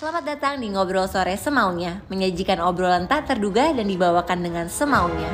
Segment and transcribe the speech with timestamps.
[0.00, 5.28] Selamat datang di Ngobrol Sore Semaunya, menyajikan obrolan tak terduga dan dibawakan dengan semaunya.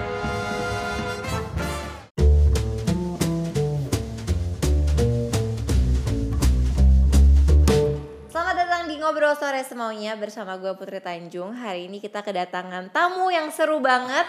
[8.26, 11.54] Selamat datang di Ngobrol Sore Semaunya bersama gue Putri Tanjung.
[11.54, 14.26] Hari ini kita kedatangan tamu yang seru banget.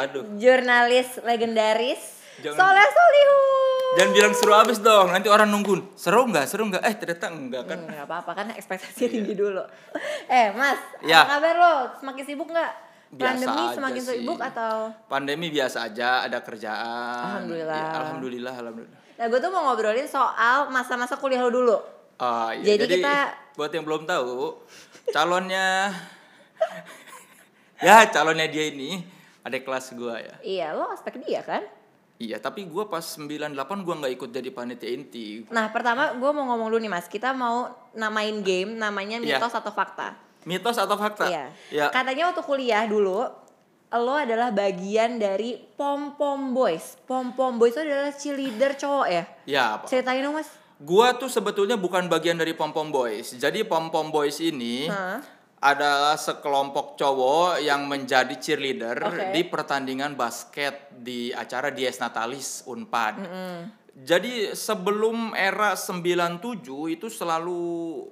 [0.00, 0.32] Aduh.
[0.40, 2.00] Jurnalis legendaris
[2.38, 3.92] Jangan- Soleh Solihun.
[3.96, 5.80] Jangan bilang seru abis dong, nanti orang nungguin.
[5.94, 6.44] Seru nggak?
[6.44, 6.82] Seru nggak?
[6.82, 7.78] Eh ternyata enggak kan?
[7.78, 9.62] Hmm, nggak apa-apa kan ekspektasinya tinggi dulu.
[10.26, 11.22] Eh Mas, Ya.
[11.22, 11.74] apa kabar lo?
[11.96, 12.72] Semakin sibuk nggak?
[13.08, 14.10] Biasa Pandemi semakin sih.
[14.20, 14.74] sibuk atau?
[15.06, 17.40] Pandemi biasa aja, ada kerjaan.
[17.40, 17.78] Alhamdulillah.
[17.78, 19.00] Ya, alhamdulillah, alhamdulillah.
[19.16, 21.78] Nah gue tuh mau ngobrolin soal masa-masa kuliah lo dulu.
[22.18, 22.76] Oh, iya.
[22.76, 24.60] Jadi kita- buat yang belum tahu,
[25.08, 25.88] calonnya
[27.78, 29.00] ya calonnya dia ini
[29.40, 30.34] ada kelas gua ya.
[30.42, 31.62] Iya, lo aspek dia kan?
[32.16, 35.44] Iya, tapi gua pas 98 gua nggak ikut jadi panitia inti.
[35.52, 39.36] Nah pertama gue mau ngomong dulu nih Mas, kita mau namain game namanya Iya.
[39.36, 40.16] mitos atau fakta.
[40.48, 41.28] Mitos atau fakta?
[41.28, 41.44] Iya.
[41.68, 41.86] Ya.
[41.92, 43.28] Katanya waktu kuliah dulu
[43.96, 46.96] lo adalah bagian dari pom pom boys.
[47.04, 49.24] Pom pom boys itu adalah cheerleader cowok ya?
[49.44, 49.88] Ya, Pak.
[49.92, 50.48] Ceritain dong Mas.
[50.76, 53.32] Gua tuh sebetulnya bukan bagian dari Pom Pom Boys.
[53.32, 54.84] Jadi Pom Pom Boys ini?
[55.56, 59.24] Adalah sekelompok cowok yang menjadi cheerleader Oke.
[59.32, 63.24] di pertandingan basket di acara Dies Natalis Unpad.
[63.96, 66.60] Jadi sebelum era 97
[66.92, 67.64] itu selalu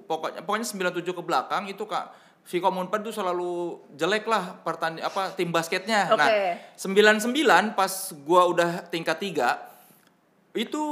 [0.09, 5.33] pokoknya pokoknya 97 ke belakang itu Kak Vkom Unpad itu selalu jelek lah pertanding apa
[5.37, 6.09] tim basketnya.
[6.09, 6.57] Nah, Oke.
[6.77, 7.93] 99 pas
[8.25, 10.83] gua udah tingkat 3 itu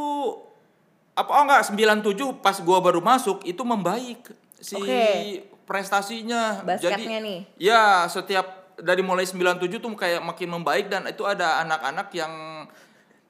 [1.17, 4.29] apa oh enggak 97 pas gua baru masuk itu membaik
[4.61, 5.52] si Oke.
[5.63, 7.39] Prestasinya Basketnya jadi nih.
[7.57, 9.43] ya setiap dari mulai 97
[9.77, 12.65] tuh kayak makin membaik dan itu ada anak-anak yang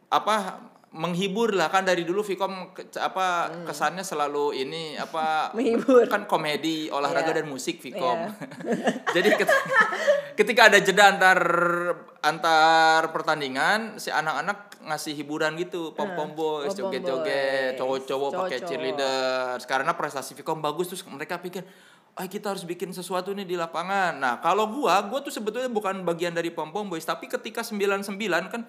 [0.07, 5.53] apa menghibur lah kan dari dulu Vkom ke- apa kesannya selalu ini apa Hmm.
[5.57, 6.05] Menghibur.
[6.05, 7.37] kan komedi olahraga Iya.
[7.39, 8.29] dan musik Vkom Iya.
[9.15, 9.61] jadi ket-
[10.35, 11.39] ketika ada jeda antar
[12.21, 17.33] antar pertandingan si anak-anak ngasih hiburan gitu pom pom boys pom-pom joget-joget
[17.71, 17.77] boys.
[17.79, 21.65] cowok-cowok pakai cheerleader karena prestasi Vkom bagus terus mereka pikir
[22.13, 26.05] ah kita harus bikin sesuatu nih di lapangan nah kalau gua gua tuh sebetulnya bukan
[26.05, 28.05] bagian dari pom pom boys tapi ketika 99
[28.53, 28.61] kan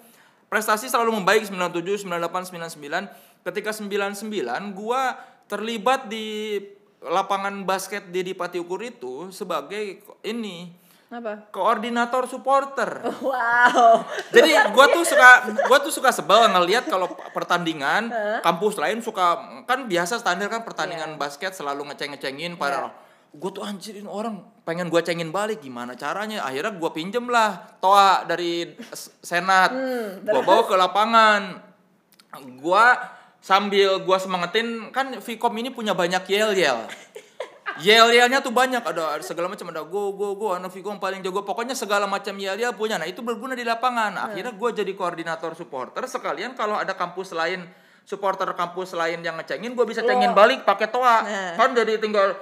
[0.48, 4.32] prestasi selalu membaik 97 98 99 ketika 99
[4.72, 6.56] gua terlibat di
[7.04, 10.72] lapangan basket di Dipati Ukur itu sebagai ini
[11.12, 11.52] Apa?
[11.52, 14.08] koordinator supporter Wow.
[14.32, 15.30] jadi gua tuh suka
[15.68, 18.08] gua tuh suka sebel ngelihat kalau pertandingan
[18.40, 19.36] kampus lain suka
[19.68, 21.20] kan biasa standar kan pertandingan Iya.
[21.20, 22.88] basket selalu ngeceng-ngecengin pada
[23.34, 25.60] gue tuh anjirin orang pengen gua cengin balik.
[25.60, 26.42] Gimana caranya?
[26.42, 28.74] Akhirnya gua pinjem lah toa dari
[29.22, 29.70] senat.
[29.70, 31.42] Hmm, gua bawa ke lapangan.
[32.58, 32.96] Gua
[33.44, 36.80] sambil gua semangatin kan Vkom ini punya banyak yel yel
[37.84, 41.44] yel yelnya tuh banyak ada, segala macam ada go go go anak Vkom paling jago.
[41.44, 42.96] Pokoknya segala macam yel yel punya.
[42.96, 44.32] Nah itu berguna di lapangan.
[44.32, 46.02] Akhirnya gua jadi koordinator supporter.
[46.08, 47.68] Sekalian kalau ada kampus lain
[48.04, 51.24] supporter kampus lain yang ngecengin gua bisa cengin balik pakai toa.
[51.24, 51.52] Nah.
[51.60, 52.36] kan jadi tinggal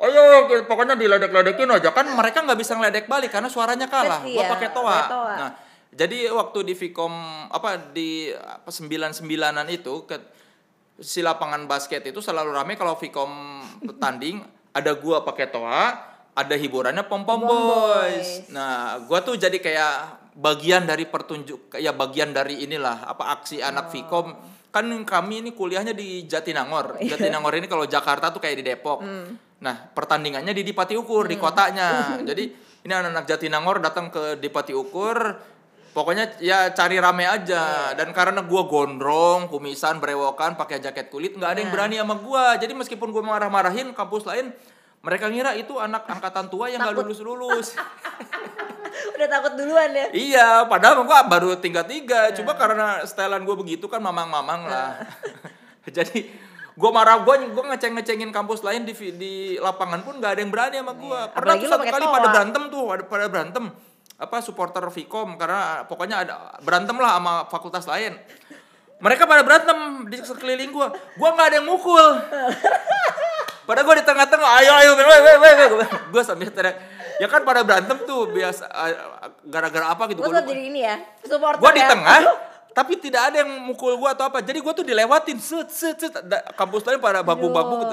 [0.00, 4.24] Ayo, kita- pokoknya diledek-ledekin aja kan mereka nggak bisa ngeledek balik karena suaranya kalah.
[4.24, 5.00] Iya, Gua pakai toa.
[5.36, 5.50] Nah,
[5.90, 7.12] jadi waktu di Vkom
[7.46, 10.16] apa di apa 99-an itu ke
[10.96, 13.60] si lapangan basket itu selalu rame kalau Vkom
[13.96, 14.40] tanding
[14.72, 16.00] ada gua pakai toa,
[16.30, 17.60] ada hiburannya pom pom boys.
[17.68, 18.28] Boys.
[18.48, 19.92] Nah, gua tuh jadi kayak
[20.32, 24.32] bagian dari pertunjuk ya bagian dari inilah apa aksi anak Vkom.
[24.70, 26.98] Kan kami ini kuliahnya di Jatinangor.
[27.02, 29.02] Jatinangor ini kalau Jakarta tuh kayak di Depok.
[29.60, 32.14] Nah, pertandingannya di Dipati Ukur di kotanya.
[32.28, 32.44] Jadi
[32.86, 35.18] ini anak-anak Jatinangor datang ke Dipati Ukur
[35.90, 41.50] Pokoknya ya cari rame aja dan karena gua gondrong, kumisan, berewokan, pakai jaket kulit nggak
[41.50, 42.54] ada yang berani sama gua.
[42.54, 44.54] Jadi meskipun gua marah-marahin kampus lain,
[45.02, 47.74] mereka ngira itu anak angkatan tua yang nggak lulus-lulus.
[49.20, 50.06] Udah takut duluan ya.
[50.16, 52.32] iya, padahal gua baru tingkat tiga.
[52.32, 54.96] Cuma karena setelan gua begitu kan mamang-mamang lah.
[55.96, 56.24] Jadi
[56.72, 60.80] gua marah gua gua ngeceng-ngecengin kampus lain di di lapangan pun nggak ada yang berani
[60.80, 61.28] sama gua.
[61.28, 61.36] Iya.
[61.36, 62.14] Pernah Apalagi tuh lo satu kali toa.
[62.16, 63.64] pada berantem tuh, ada pada berantem
[64.20, 66.34] apa supporter Vkom karena pokoknya ada
[66.64, 68.16] berantem lah sama fakultas lain.
[69.04, 70.96] Mereka pada berantem di sekeliling gua.
[71.20, 72.08] Gua nggak ada yang mukul.
[73.68, 75.88] Padahal gua di tengah-tengah, ayo ayo, weh weh weh.
[76.08, 76.99] Gua sambil teriak.
[77.20, 78.96] Ya kan pada berantem tuh biasa eh,
[79.44, 80.24] gara-gara apa gitu.
[80.24, 80.40] Lupa.
[80.40, 80.96] jadi ini ya.
[81.20, 81.92] Supporter Gua di ya.
[81.92, 82.20] tengah,
[82.72, 84.40] tapi tidak ada yang mukul gua atau apa.
[84.40, 86.16] Jadi gua tuh dilewatin set set set
[86.56, 87.92] kampus lain pada babu-babu gitu.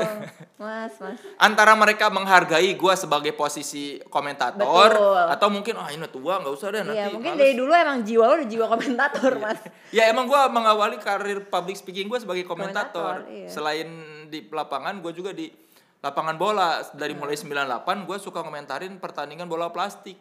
[0.55, 1.19] Mas, mas.
[1.35, 5.25] Antara mereka menghargai gua sebagai posisi komentator Betul.
[5.27, 6.95] atau mungkin ah ini tua nggak usah deh nanti.
[6.95, 9.59] Iya, mungkin males." dari dulu emang jiwa lo udah jiwa komentator, Mas.
[9.91, 13.27] Ya emang gua mengawali karir public speaking gua sebagai komentator.
[13.27, 13.51] Komentator, iya.
[13.51, 13.89] Selain
[14.31, 15.51] di lapangan gua juga di
[15.97, 20.15] lapangan bola dari mulai 98 gue suka komentarin pertandingan bola plastik.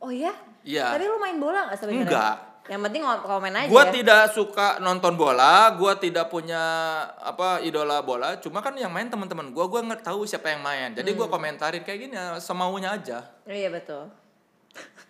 [0.00, 0.32] Oh iya?
[0.64, 0.96] Iya.
[0.96, 2.06] Tapi lu main bola gak sebenarnya?
[2.08, 2.36] Enggak.
[2.70, 3.90] Yang penting komen aja Gue ya.
[3.90, 6.60] tidak suka nonton bola, gue tidak punya
[7.18, 8.38] apa idola bola.
[8.38, 10.94] Cuma kan yang main teman-teman gue, gue nggak tahu siapa yang main.
[10.94, 13.26] Jadi gue komentarin kayak gini ya, semaunya aja.
[13.42, 14.06] Oh, iya betul.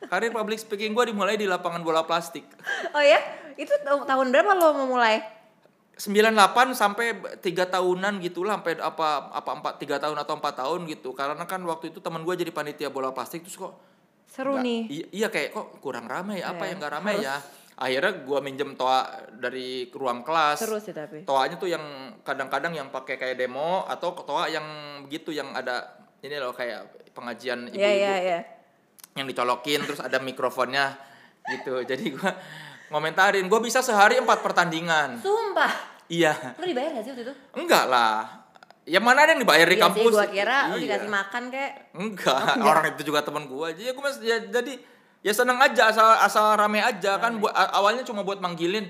[0.08, 2.46] Karir public speaking gue dimulai di lapangan bola plastik.
[2.96, 3.20] Oh ya?
[3.55, 5.20] Itu ta- tahun berapa lo memulai?
[6.00, 6.32] 98
[6.73, 11.12] sampai tiga tahunan gitu lah sampai apa apa empat tiga tahun atau empat tahun gitu
[11.12, 13.76] karena kan waktu itu teman gue jadi panitia bola plastik terus kok
[14.25, 14.81] Seru nggak- nih.
[14.88, 17.37] iya, iya kayak kok kurang ramai ya apa yang nggak ramai ya
[17.76, 21.25] akhirnya gue minjem toa dari ruang kelas Seru sih tapi.
[21.25, 21.85] toanya tuh yang
[22.20, 24.64] kadang-kadang yang pakai kayak demo atau toa yang
[25.05, 25.85] begitu yang ada
[26.20, 28.41] ini loh kayak pengajian ibu-ibu Iya iya iya.
[29.14, 30.96] yang dicolokin terus ada mikrofonnya
[31.50, 32.31] gitu jadi gue
[32.88, 35.90] ngomentarin gue bisa sehari empat pertandingan Sumpah.
[36.11, 37.35] Iya Lu dibayar gak sih waktu itu?
[37.55, 38.43] enggak lah
[38.83, 40.83] ya mana ada yang dibayar di Iya kampus sih gua kira lu Iya.
[40.85, 44.73] dikasih makan kayak enggak orang itu juga teman gue aja ya gue mas ya jadi
[45.21, 48.89] ya seneng aja asal asal rame aja kan buat a- awalnya cuma buat manggilin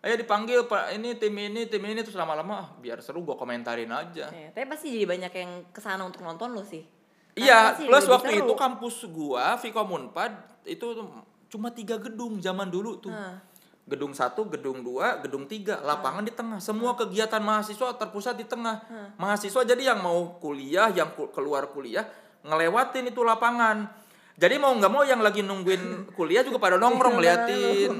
[0.00, 3.90] ayo dipanggil pak ini tim ini tim ini terus lama-lama ah, biar seru gue komentarin
[3.90, 6.84] aja Ya, tapi pasti jadi banyak yang ke sana untuk nonton lu sih.
[7.32, 8.42] Iya, plus waktu seru.
[8.42, 10.32] itu kampus gua Vkom Unpad
[10.64, 10.86] itu
[11.48, 13.08] cuma tiga gedung zaman dulu tuh.
[13.08, 13.38] Hah.
[13.90, 16.62] Gedung satu, gedung dua, gedung tiga, lapangan di tengah.
[16.62, 18.86] Semua kegiatan mahasiswa terpusat di tengah.
[19.18, 22.06] Mahasiswa jadi yang mau kuliah, yang keluar kuliah
[22.46, 23.90] ngelewatin itu lapangan.
[24.40, 25.82] Jadi mau nggak mau yang lagi nungguin
[26.18, 27.92] kuliah juga pada nongkrong ngeliatin.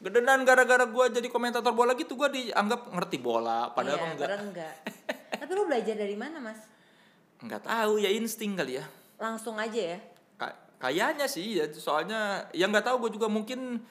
[0.00, 4.28] Gedenan gara-gara gua jadi komentator bola gitu gua dianggap ngerti bola padahal iya, enggak.
[4.28, 4.74] padahal enggak.
[5.40, 6.60] tapi lu belajar dari mana mas?
[7.40, 8.84] Enggak tahu ya insting kali ya.
[9.20, 9.98] Langsung aja ya?
[10.40, 13.84] Ka- kayaknya sih ya soalnya yang nggak tahu gue juga mungkin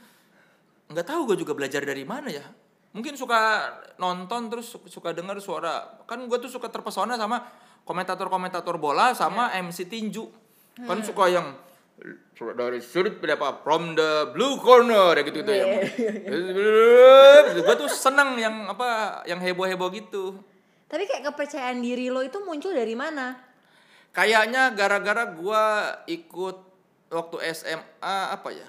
[0.89, 2.45] nggak tahu gue juga belajar dari mana ya.
[2.89, 3.69] Mungkin suka
[4.01, 6.01] nonton terus su- suka dengar suara.
[6.09, 7.45] Kan gue tuh suka terpesona sama
[7.85, 10.25] komentator-komentator bola sama MC tinju.
[10.79, 11.53] Kan suka yang
[12.33, 13.61] surat dari sudut berapa?
[13.61, 15.21] From the blue corner ya.
[15.21, 15.65] Gitu gitu ya
[17.53, 20.41] gue tuh seneng yang apa yang heboh-heboh gitu.
[20.89, 23.37] Tapi kayak kepercayaan diri lo itu muncul dari mana?
[24.09, 25.63] Kayaknya gara-gara gua
[26.09, 26.57] ikut
[27.13, 28.65] waktu SMA apa ya?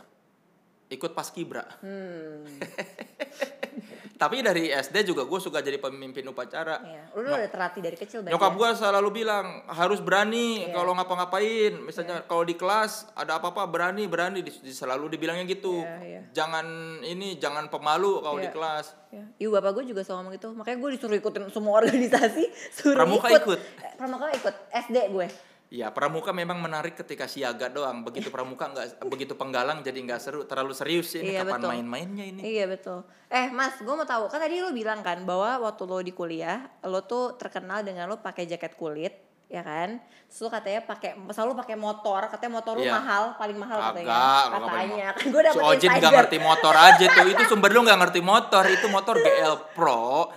[0.90, 1.62] Ikut paskibra.
[1.81, 2.42] Hmm.
[4.20, 6.76] Tapi dari SD juga gue suka jadi pemimpin upacara.
[6.84, 7.02] Iya.
[7.16, 8.20] Lu udah terlatih dari kecil.
[8.20, 8.56] Nyokap ya?
[8.58, 10.76] gua selalu bilang harus berani Iya.
[10.76, 11.72] kalau ngapa-ngapain.
[11.81, 15.81] Misalnya kalau di kelas ada apa-apa berani berani selalu dibilangnya gitu.
[15.81, 16.20] Iya, iya.
[16.37, 16.66] Jangan
[17.00, 18.52] ini jangan pemalu kalau di Iya.
[18.52, 18.86] kelas.
[19.08, 19.25] Ya.
[19.40, 20.48] Ibu bapak gue juga selalu ngomong gitu.
[20.52, 22.44] Makanya gue disuruh ikutin semua organisasi.
[22.76, 23.40] Suruh Pramuka ikut.
[23.40, 23.60] ikut?
[23.81, 24.54] Eh, Pramuka ikut.
[24.69, 25.26] SD gue.
[25.70, 28.02] Ya pramuka memang menarik ketika siaga doang.
[28.02, 30.43] Begitu pramuka nggak begitu penggalang jadi nggak seru.
[30.43, 32.43] Terlalu serius ini Iya, kapan main-mainnya ini.
[32.43, 33.06] Iya betul.
[33.26, 36.67] Eh mas, gue mau tahu kan tadi lo bilang kan bahwa waktu lo di kuliah,
[36.82, 39.14] lo tuh terkenal dengan lo pakai jaket kulit,
[39.46, 40.02] ya kan?
[40.26, 42.93] Terus lo katanya pakai selalu pakai motor, katanya motor lo Iya.
[42.93, 44.11] mahal, paling mahal katanya.
[44.11, 44.67] Kagak katanya.
[44.67, 46.19] paling Kan gue dapet Si Ojin gak insider.
[46.19, 47.26] ngerti motor aja tuh.
[47.31, 48.64] Itu sumber lu gak ngerti motor.
[48.67, 50.34] Itu motor GL Pro.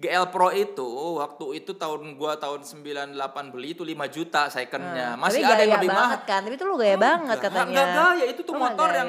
[0.00, 3.12] GL Pro itu waktu itu tahun gua tahun 98
[3.52, 5.12] beli itu 5 juta secondnya.
[5.12, 5.20] Hmm.
[5.20, 6.24] Masih Tapi ada yang lebih mahal.
[6.24, 7.68] kan, tapi itu lo gaya banget Enggak, katanya.
[7.68, 9.08] enggak gaya, itu tuh nggak motor yang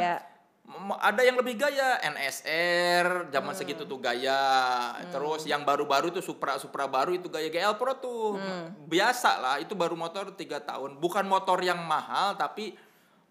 [0.94, 3.28] ada yang lebih gaya NSR Hmm.
[3.30, 4.40] zaman segitu tuh gaya
[5.08, 8.72] terus yang baru-baru tuh Supra Supra baru itu gaya GL Pro tuh Hmm.
[8.86, 12.72] biasa lah itu baru motor tiga tahun bukan motor yang mahal tapi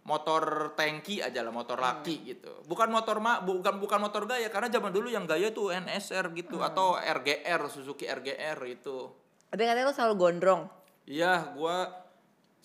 [0.01, 2.27] motor tangki aja lah motor laki Hmm.
[2.33, 6.33] gitu bukan motor ma bukan bukan motor gaya karena zaman dulu yang gaya tuh NSR
[6.33, 9.13] gitu atau RGR Suzuki RGR itu
[9.51, 10.63] Tapi katanya lo selalu gondrong.
[11.11, 11.91] Iya, gua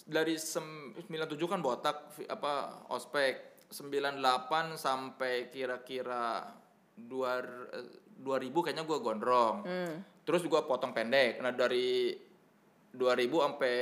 [0.05, 6.45] dari sem 97 kan botak apa ospek 98 sampai kira-kira
[6.93, 7.09] 2
[7.73, 7.89] eh,
[8.21, 9.55] 2000 kayaknya gua gondrong.
[9.65, 9.95] Hmm.
[10.21, 11.41] Terus gua potong pendek.
[11.41, 12.13] Nah, dari
[12.93, 13.75] 2000 sampai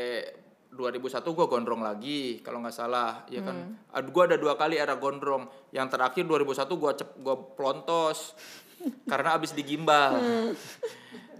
[0.73, 3.77] 2001 gua gondrong lagi kalau nggak salah, ya kan.
[3.89, 5.45] Ad- Gua ada dua kali era gondrong.
[5.69, 8.33] Yang terakhir 2001 gua cep, gua plontos
[9.11, 10.17] karena abis digimbal.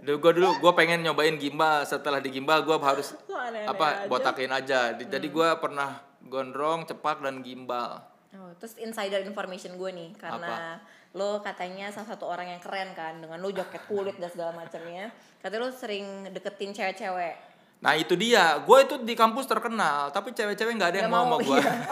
[0.00, 4.04] Dulu gue dulu gue pengen nyobain gimbal setelah digimbal gue harus aneh-aneh apa aja.
[4.04, 9.88] botakin aja Di- jadi gue pernah gondrong cepak dan gimbal Oh, terus insider information gue
[9.88, 10.76] nih karena
[11.14, 15.08] lo katanya salah satu orang yang keren kan dengan lo jaket kulit dan segala macamnya.
[15.38, 17.53] Katanya lo sering deketin cewek-cewek.
[17.84, 21.36] Nah itu dia gue itu di kampus terkenal tapi cewek-cewek nggak ada yang Nggak mau
[21.36, 21.72] sama gue iya.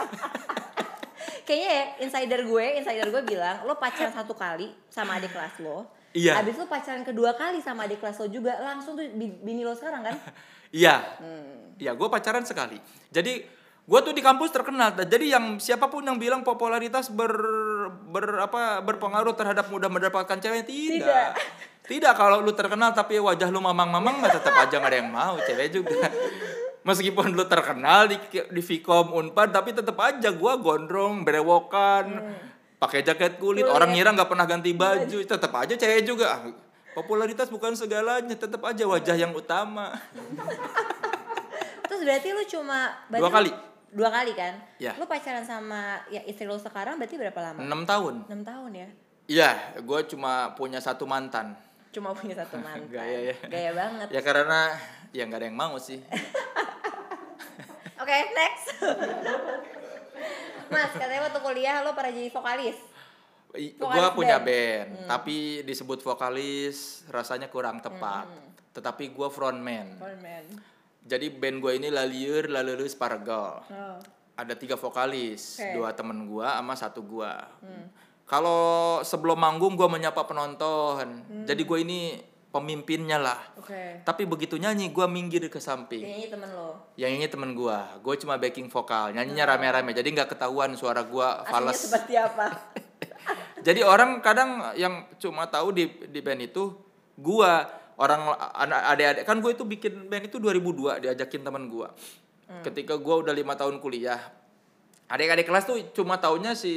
[1.43, 5.91] Kayaknya ya insider gue, insider gue bilang lo pacaran satu kali sama adik kelas lo.
[6.15, 6.39] Iya.
[6.39, 9.75] Habis lo pacaran kedua kali sama adik kelas lo juga langsung tuh bi- bini lo
[9.75, 10.15] sekarang kan?
[10.73, 11.77] iya Hmm.
[11.77, 13.45] iya gue pacaran sekali jadi
[13.83, 17.29] gue tuh di kampus terkenal jadi yang siapa pun yang bilang popularitas ber
[18.07, 21.29] ber apa berpengaruh terhadap mudah mendapatkan cewek tidak, Tidak.
[21.83, 25.35] Tidak kalau lu terkenal tapi wajah lu mamang-mamang mah tetap aja gak ada yang mau,
[25.43, 26.07] cewek juga.
[26.87, 32.35] Meskipun lu terkenal di di Vkom Unpad tapi tetap aja gua gondrong, berewokan,
[32.79, 33.71] pakai jaket kulit, Kulit.
[33.71, 36.39] orang ngira nggak pernah ganti baju, tetap aja cewek juga.
[36.39, 36.41] Ah,
[36.93, 39.97] Popularitas bukan segalanya, tetap aja wajah yang utama.
[41.89, 43.51] Terus berarti lu cuma Dua kali.
[43.93, 44.53] Dua kali kan?
[44.77, 44.93] Ya.
[44.97, 47.59] Lu pacaran sama ya istri lu sekarang berarti berapa lama?
[47.61, 48.13] 6 tahun.
[48.29, 48.87] 6 tahun ya.
[49.23, 51.55] Iya, gue cuma punya satu mantan.
[51.93, 52.89] Cuma punya satu mantan.
[52.89, 53.35] Gaya ya.
[53.45, 54.07] Gaya banget.
[54.09, 54.59] Ya karena
[55.13, 56.01] ya nggak ada yang mau sih.
[58.01, 58.65] Oke, next.
[60.73, 62.77] Mas, katanya waktu kuliah lo pernah jadi vokalis.
[63.77, 64.89] Gua punya band.
[64.89, 68.25] band, tapi disebut vokalis rasanya kurang tepat.
[68.73, 70.01] Tetapi gua frontman.
[70.01, 70.45] Frontman.
[71.05, 73.61] Jadi band gua ini Lalieur Lalulus Pargal.
[73.69, 74.01] Oh.
[74.33, 75.77] Ada tiga vokalis, Oke.
[75.77, 77.45] dua temen gua sama satu gua.
[78.23, 81.27] Kalau sebelum manggung gua menyapa penonton.
[81.43, 82.17] Jadi gua ini
[82.53, 83.41] pemimpinnya lah.
[83.57, 84.05] Oke.
[84.05, 86.05] Tapi begitu nyanyi gua minggir ke samping.
[86.05, 86.69] Kayaknya temen lo.
[86.93, 91.49] Yang ini temen gua, gue cuma backing vokal, nyanyinya rame-rame, jadi nggak ketahuan suara Aslinya
[91.49, 91.81] fals.
[91.89, 92.45] seperti apa?
[93.67, 96.75] Jadi orang kadang yang cuma tahu di di band itu
[97.15, 97.63] gua
[97.95, 98.35] orang
[98.91, 101.89] adik-adik kan gue itu bikin band itu 2002 diajakin teman gua.
[102.61, 104.19] Ketika gua udah lima tahun kuliah,
[105.07, 106.73] adik-adik kelas tuh cuma taunya si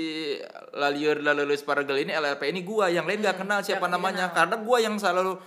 [0.75, 4.37] Lalieur Lalulus Paragel ini LRP ini gua yang lain nggak kenal siapa namanya kenal.
[4.37, 5.38] karena gua yang selalu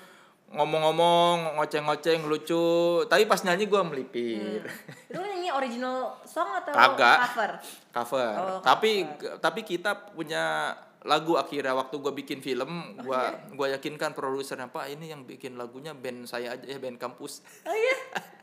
[0.49, 2.65] ngomong-ngomong ngoceng-ngoceng lucu
[3.05, 4.65] tapi pas nyanyi gua melipir
[5.05, 7.17] Itu lo nyanyi original song atau Kagak.
[7.29, 7.51] cover?
[7.93, 8.33] cover.
[8.37, 9.05] Oh, tapi
[9.37, 12.67] tapi kita punya lagu akhirnya waktu gue bikin film,
[12.99, 13.55] Oh, gua iya?
[13.55, 17.39] gua yakinkan produsernya Pak ini yang bikin lagunya band saya aja ya band kampus.
[17.63, 17.95] Oh iya.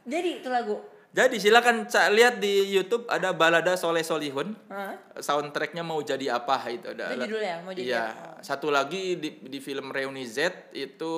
[0.08, 0.80] Jadi itu lagu.
[1.16, 4.52] Jadi silakan ca- lihat di YouTube ada balada Soleh Solihun.
[4.68, 5.00] Hah?
[5.16, 7.08] Soundtracknya mau jadi apa itu ada.
[7.08, 8.04] Itu judulnya, mau jadi Iya.
[8.06, 8.44] apa?
[8.44, 11.12] Satu lagi di di film Reuni Z itu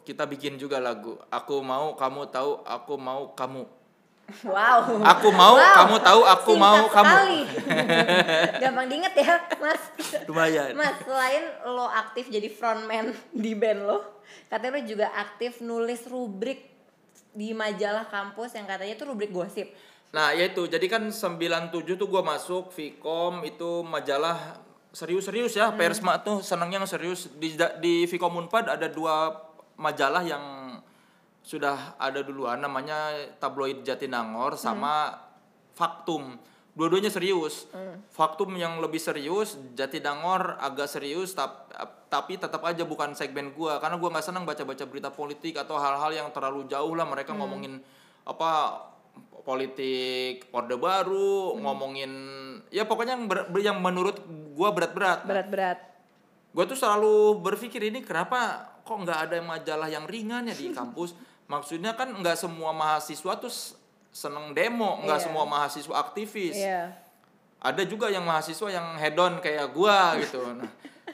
[0.00, 1.18] kita bikin juga lagu.
[1.28, 3.66] Aku mau kamu tahu, aku mau kamu.
[4.46, 5.02] Wow.
[5.02, 5.74] Aku mau, Wow.
[5.76, 7.10] kamu tahu, aku Singkat mau, kamu.
[7.10, 7.40] sekali.
[8.62, 9.82] Gampang diinget ya, Mas.
[10.24, 10.70] Lumayan.
[10.72, 13.98] Mas, selain lo aktif jadi frontman di band lo,
[14.46, 16.69] katanya lo juga aktif nulis rubrik
[17.30, 19.70] di majalah kampus yang katanya itu rubrik gosip.
[20.10, 20.66] Nah, ya itu.
[20.66, 24.58] Jadi kan 97 tuh gua masuk Vkom itu majalah
[24.90, 25.70] serius-serius ya.
[25.70, 29.30] Persma tuh senangnya yang serius di di Vkom Unpad ada dua
[29.78, 30.76] majalah yang
[31.40, 35.14] sudah ada duluan namanya Tabloid Jatinangor sama
[35.72, 36.36] Faktum.
[36.70, 37.66] Dua-duanya serius.
[38.08, 41.66] Faktum yang lebih serius, Jatinangor agak serius tap-
[42.10, 46.10] tapi tetap aja bukan segmen gua karena gua nggak senang baca-baca berita politik atau hal-hal
[46.10, 47.78] yang terlalu jauh lah mereka ngomongin
[48.26, 48.82] apa
[49.42, 52.10] politik orde baru, ngomongin
[52.70, 54.22] ya pokoknya yang ber- yang menurut
[54.54, 55.26] gua berat-berat.
[55.26, 55.78] Berat-berat.
[56.50, 61.14] Gue tuh selalu berpikir ini kenapa kok nggak ada majalah yang ringan ya di kampus.
[61.52, 63.50] Maksudnya kan nggak semua mahasiswa tuh
[64.10, 65.24] seneng demo, nggak Iya.
[65.30, 66.58] semua mahasiswa aktivis.
[66.58, 66.90] Iya.
[67.60, 70.42] Ada juga yang mahasiswa yang hedon kayak gua gitu.
[70.60, 70.70] Nah,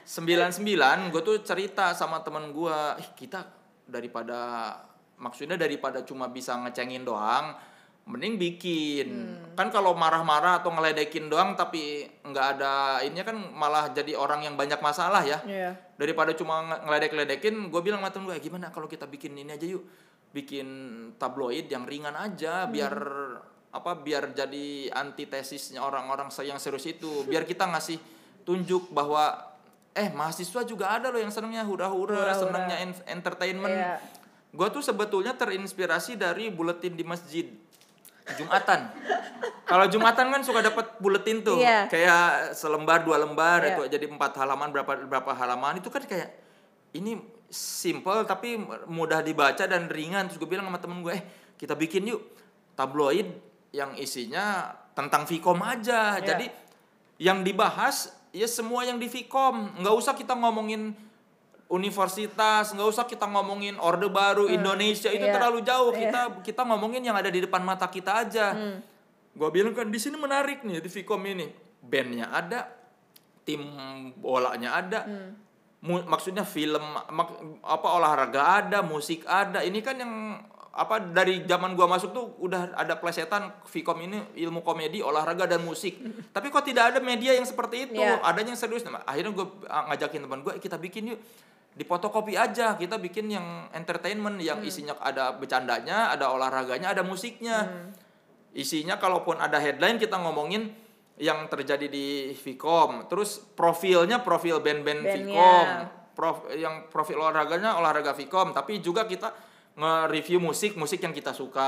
[0.07, 3.43] 99 gue tuh cerita sama temen gua, ih kita
[3.83, 4.71] daripada
[5.19, 7.51] maksudnya daripada cuma bisa ngecengin doang,
[8.07, 9.07] mending bikin.
[9.53, 14.55] Kan kalau marah-marah atau ngeledekin doang tapi nggak ada ininya kan malah jadi orang yang
[14.55, 15.43] banyak masalah ya.
[15.43, 15.71] Iya.
[15.97, 19.51] daripada cuma nge- ngeledek-ledekin gue bilang sama temen gue "Eh, gimana kalau kita bikin ini
[19.51, 19.81] aja yuk?
[20.29, 20.67] Bikin
[21.15, 22.93] tabloid yang ringan aja biar
[23.67, 27.09] apa biar jadi antitesisnya orang-orang yang serius itu.
[27.27, 27.99] Biar kita ngasih
[28.41, 29.35] tunjuk bahwa
[29.91, 33.73] eh mahasiswa juga ada loh yang senengnya hura-hura senengnya en- entertainment.
[33.73, 33.97] Iya.
[34.47, 37.45] gue tuh sebetulnya terinspirasi dari buletin di masjid
[38.35, 38.91] Jumatan.
[39.63, 41.87] Kalau Jumatan kan suka dapat buletin tuh, Iya.
[41.87, 43.71] kayak selembar dua lembar Iya.
[43.75, 46.31] itu jadi empat halaman berapa berapa halaman itu kan kayak
[46.91, 51.23] ini simple tapi mudah dibaca dan ringan terus gue bilang sama temen gue eh
[51.55, 52.19] kita bikin yuk
[52.75, 53.27] tabloid
[53.71, 56.23] yang isinya tentang Vkom aja Iya.
[56.25, 56.45] jadi
[57.19, 60.91] yang dibahas ya semua yang di Vkom nggak usah kita ngomongin
[61.67, 65.31] universitas nggak usah kita ngomongin orde baru Indonesia itu iya.
[65.31, 65.99] terlalu jauh Iya.
[66.01, 68.79] kita kita ngomongin yang ada di depan mata kita aja Hmm.
[69.33, 71.47] gue bilang kan di sini menarik nih di Vkom ini
[71.79, 72.67] bandnya ada
[73.43, 73.61] tim
[74.15, 75.31] bolanya ada Hmm.
[75.79, 80.13] mu- maksudnya film mak- apa olahraga ada musik ada ini kan yang
[80.69, 85.61] apa dari zaman gua masuk tuh udah ada plesetan Vkom ini ilmu komedi olahraga dan
[85.61, 85.97] musik
[86.31, 88.21] tapi kok tidak ada media yang seperti itu Iya.
[88.21, 91.19] adanya yang serius Nah, akhirnya gue ngajakin teman gue kita bikin yuk
[91.77, 97.93] di fotokopi aja kita bikin yang entertainment yang isinya ada bercandanya ada olahraganya ada musiknya.
[98.57, 100.73] Isinya kalaupun ada headline kita ngomongin
[101.21, 105.05] yang terjadi di Vkom terus profilnya profil band-band.
[105.05, 105.69] Vkom
[106.17, 109.29] prof yang profil olahraganya olahraga Vkom tapi juga kita
[109.77, 111.61] nge-review musik musik yang kita suka.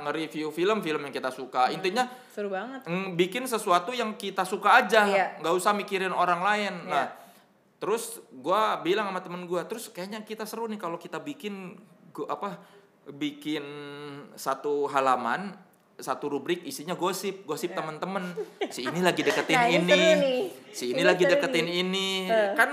[0.00, 0.08] Hmm.
[0.08, 1.68] nge-review film film yang kita suka.
[1.68, 2.88] Intinya Seru banget.
[3.12, 5.04] bikin sesuatu yang kita suka aja.
[5.04, 5.26] Iya.
[5.44, 6.72] nggak usah mikirin orang lain.
[6.80, 6.88] Iya.
[6.88, 7.06] nah
[7.80, 11.80] terus gua bilang sama temen gua terus kayaknya kita seru nih kalau kita bikin
[12.12, 12.60] gua, apa
[13.08, 13.64] bikin
[14.36, 15.56] satu halaman
[16.00, 18.32] satu rubrik isinya gosip gosip temen-temen.
[18.74, 19.56] Si ini lagi deketin.
[19.56, 20.02] Nah, ini ini,
[20.72, 21.82] si ini Ini lagi deketin nih.
[21.84, 22.08] ini.
[22.56, 22.70] Kan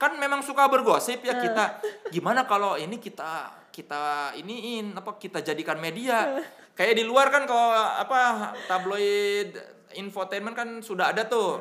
[0.00, 1.84] kan memang suka bergosip ya kita.
[2.08, 6.40] Gimana kalau ini kita kita iniin apa kita jadikan media?
[6.72, 9.52] Kayak di luar kan kalau apa tabloid
[9.98, 11.60] infotainment kan sudah ada tuh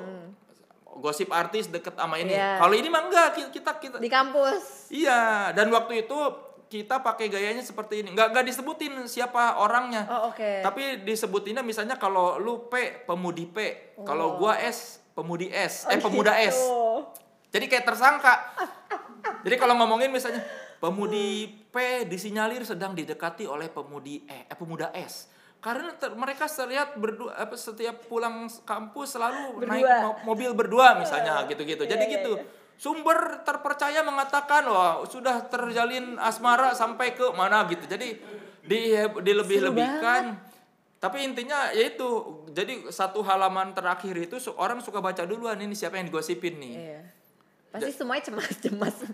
[1.00, 2.56] gosip artis deket sama ini Iya.
[2.58, 4.88] kalau ini mah enggak ki- kita kita Di kampus.
[4.90, 6.18] iya dan waktu itu
[6.68, 10.62] kita pakai gayanya seperti ini nggak nggak disebutin siapa orangnya Oh, oke.
[10.62, 13.58] tapi disebutinnya misalnya kalau lu P pemudi P
[14.00, 17.10] kalau gua S pemudi S eh pemuda S Oh.
[17.48, 18.36] jadi kayak tersangka.
[19.40, 20.44] Jadi kalau ngomongin misalnya
[20.78, 21.76] pemudi P
[22.06, 25.28] disinyalir sedang didekati oleh pemudi E, eh, pemuda S.
[25.60, 29.96] Karena ter- mereka terlihat berdua apa setiap pulang kampus selalu naik Berdua.
[30.02, 31.84] mo- mobil berdua misalnya gitu-gitu.
[31.84, 32.32] Jadi Iya, iya, gitu.
[32.80, 37.84] Sumber terpercaya mengatakan wah sudah terjalin asmara sampai ke mana gitu.
[37.84, 38.24] Jadi
[38.64, 40.48] di dilebih-lebihkan.
[41.00, 42.08] Tapi intinya yaitu
[42.52, 46.76] jadi satu halaman terakhir itu orang suka baca duluan ini siapa yang digosipin nih.
[46.76, 47.02] Iya.
[47.70, 48.98] Pasti semuanya cemas-cemas.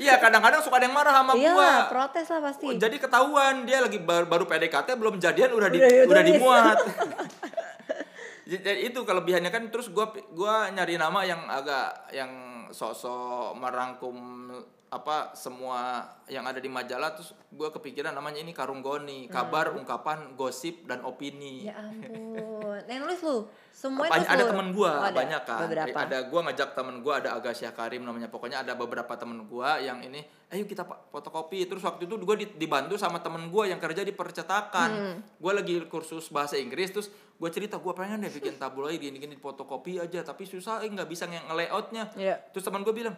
[0.00, 1.72] Iya kadang-kadang suka ada yang marah sama Iya, gua.
[1.92, 2.64] protes lah pasti.
[2.64, 6.78] Oh, jadi ketahuan dia lagi baru, baru PDKT belum jadian udah di, Udah udah dimuat.
[8.50, 12.32] Jadi itu kelebihannya kan terus gua gua nyari nama yang agak yang
[12.72, 14.48] sosok merangkum
[14.90, 20.34] apa semua yang ada di majalah terus gua kepikiran namanya ini Karung Goni, kabar, ungkapan,
[20.34, 21.62] gosip dan opini.
[21.62, 21.68] Hmm.
[21.68, 22.59] Ya ampun.
[22.84, 23.36] Yang nulis lu?
[23.70, 25.16] Semuanya Banyak, tulis ada temen gua Oh, ada.
[25.16, 25.96] banyak kan Beberapa.
[25.98, 29.98] ada gua ngajak temen gua ada Agasya Karim namanya pokoknya ada beberapa temen gua yang
[30.00, 34.00] ini ayo kita fotokopi terus waktu itu gua di- dibantu sama temen gua yang kerja
[34.00, 35.16] di percetakan Hmm.
[35.34, 39.34] gua lagi kursus bahasa Inggris terus gua cerita gua pengen deh bikin tabloid gini gini
[39.34, 42.36] fotokopi aja tapi susah eh nggak bisa nge layoutnya Iya.
[42.50, 43.16] terus teman gua bilang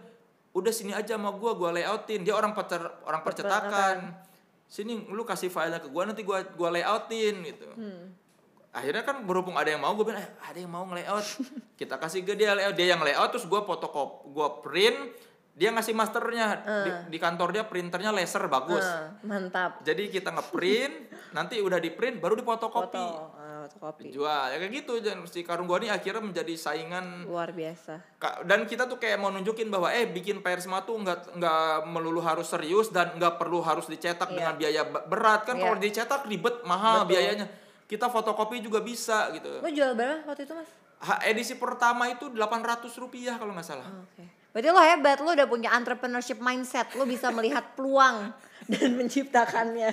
[0.53, 4.15] udah sini aja sama gua gua layoutin dia orang pecer orang percetakan
[4.65, 8.13] sini lu kasih filenya ke gua nanti gua gua layoutin gitu Hmm.
[8.73, 11.27] Akhirnya kan berhubung ada yang mau gue bilang eh, ada yang mau nge-layout
[11.81, 14.99] kita kasih ke dia layout dia yang layout terus gue fotokop gue print
[15.53, 19.85] dia ngasih masternya di, di kantor dia printernya laser bagus Ah, mantap.
[19.85, 23.37] jadi kita ngeprint nanti udah di print baru difotokopi Foto.
[23.37, 24.09] Ah, fotokopi.
[24.09, 28.01] jual ya kayak gitu dan si karung gua ini akhirnya menjadi saingan Luar biasa.
[28.43, 32.49] Dan kita tuh kayak mau nunjukin bahwa eh bikin persma tuh nggak nggak melulu harus
[32.49, 34.35] serius dan nggak perlu harus dicetak Iya.
[34.35, 35.63] dengan biaya be- berat kan Iya.
[35.63, 37.11] kalau dicetak ribet mahal Betul.
[37.13, 37.47] biayanya
[37.93, 40.71] kita fotokopi juga bisa gitu Lu jual berapa waktu itu, Mas?
[41.03, 43.85] Ha, edisi pertama itu 800 rupiah kalau nggak salah.
[43.85, 44.25] Oke.
[44.55, 48.33] Berarti lo hebat, lo udah punya entrepreneurship mindset, lo bisa melihat peluang
[48.71, 49.93] dan menciptakannya.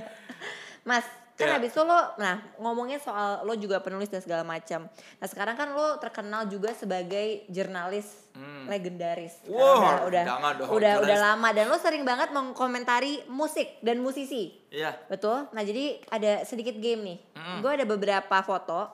[0.87, 1.03] Mas,
[1.39, 1.55] kan Ya.
[1.55, 4.91] habis itu lo, nah ngomongnya soal lo juga penulis dan segala macam.
[4.91, 8.27] Nah sekarang kan lo terkenal juga sebagai jurnalis
[8.67, 9.39] legendaris.
[9.47, 9.55] Hmm.
[9.55, 10.23] Wow, udah udah
[10.59, 14.51] dong, udah, udah lama dan lo sering banget mengkomentari musik dan musisi.
[14.67, 14.99] Iya.
[15.07, 15.47] Betul.
[15.49, 17.17] Nah jadi ada sedikit game nih.
[17.59, 18.91] Gue ada beberapa foto,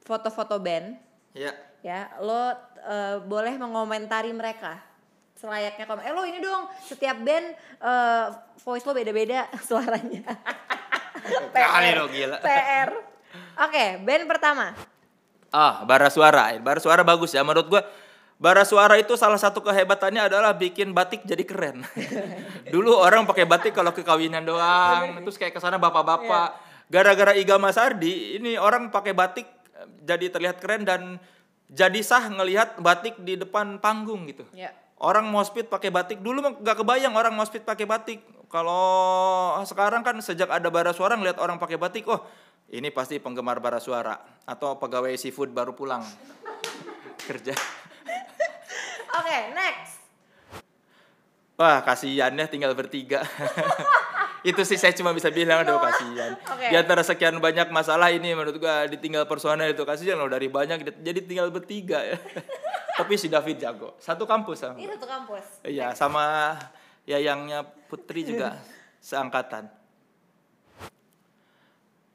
[0.00, 0.96] foto-foto band
[1.32, 1.52] Iya.
[1.84, 4.80] ya lo eh, boleh mengomentari mereka
[5.36, 8.26] selayaknya komen eh lo ini dong setiap band eh,
[8.58, 10.24] voice lo beda-beda suaranya
[11.54, 12.38] Kali lo gila.
[12.40, 12.90] PR
[13.62, 14.66] oke band pertama
[15.54, 16.52] Ah, bara suara.
[16.58, 17.82] Bara suara bagus ya menurut gua.
[18.36, 21.80] Bara suara itu salah satu kehebatannya adalah bikin batik jadi keren.
[22.74, 26.60] Dulu orang pakai batik kalau ke kawinan doang, terus kayak ke sana bapak-bapak.
[26.92, 31.16] Gara-gara Iga Masardi, ini orang pakai batik eh, jadi terlihat keren dan
[31.72, 34.44] jadi sah ngelihat batik di depan panggung gitu.
[34.52, 38.24] ya Orang mospit pakai batik dulu mah gak kebayang orang mospit pakai batik.
[38.48, 42.24] Kalau sekarang kan sejak ada bara suara ngeliat orang pakai batik, oh
[42.72, 46.00] ini pasti penggemar bara suara atau pegawai seafood baru pulang
[47.28, 47.52] kerja.
[49.16, 49.96] oke next
[51.56, 53.24] Wah kasihan ya tinggal bertiga.
[54.46, 56.36] Itu sih saya cuma bisa bilang aduh kasihan.
[56.52, 56.68] Oke.
[56.68, 60.84] Di antara sekian banyak masalah ini menurut gua ditinggal personel itu kasihan loh dari banyak
[61.00, 62.20] jadi tinggal bertiga ya.
[62.96, 63.92] Tapi si David jago.
[64.00, 64.80] Satu kampus sama.
[64.80, 66.56] ini satu kampus Iya, sama
[67.04, 68.56] yayangnya Putri juga
[69.04, 69.68] seangkatan.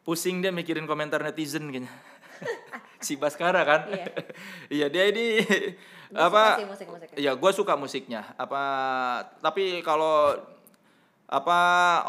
[0.01, 1.93] Pusing dia mikirin komentar netizen kayaknya.
[3.05, 3.81] si Baskara kan?
[3.93, 4.05] Iya.
[4.81, 5.25] Iya, dia ini
[6.11, 6.43] Gua apa?
[6.43, 7.17] suka sih musik-musiknya.
[7.21, 8.21] Iya, gue suka musiknya.
[8.35, 8.63] Apa
[9.39, 10.33] tapi kalau
[11.31, 11.59] apa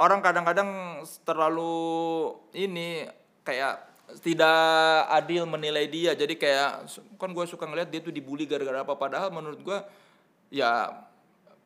[0.02, 3.06] orang kadang-kadang terlalu ini
[3.46, 6.12] kayak tidak adil menilai dia.
[6.12, 6.84] Jadi kayak
[7.16, 8.92] kan gue suka ngeliat dia tuh dibully gara-gara apa.
[8.98, 9.78] Padahal menurut gue
[10.52, 10.92] ya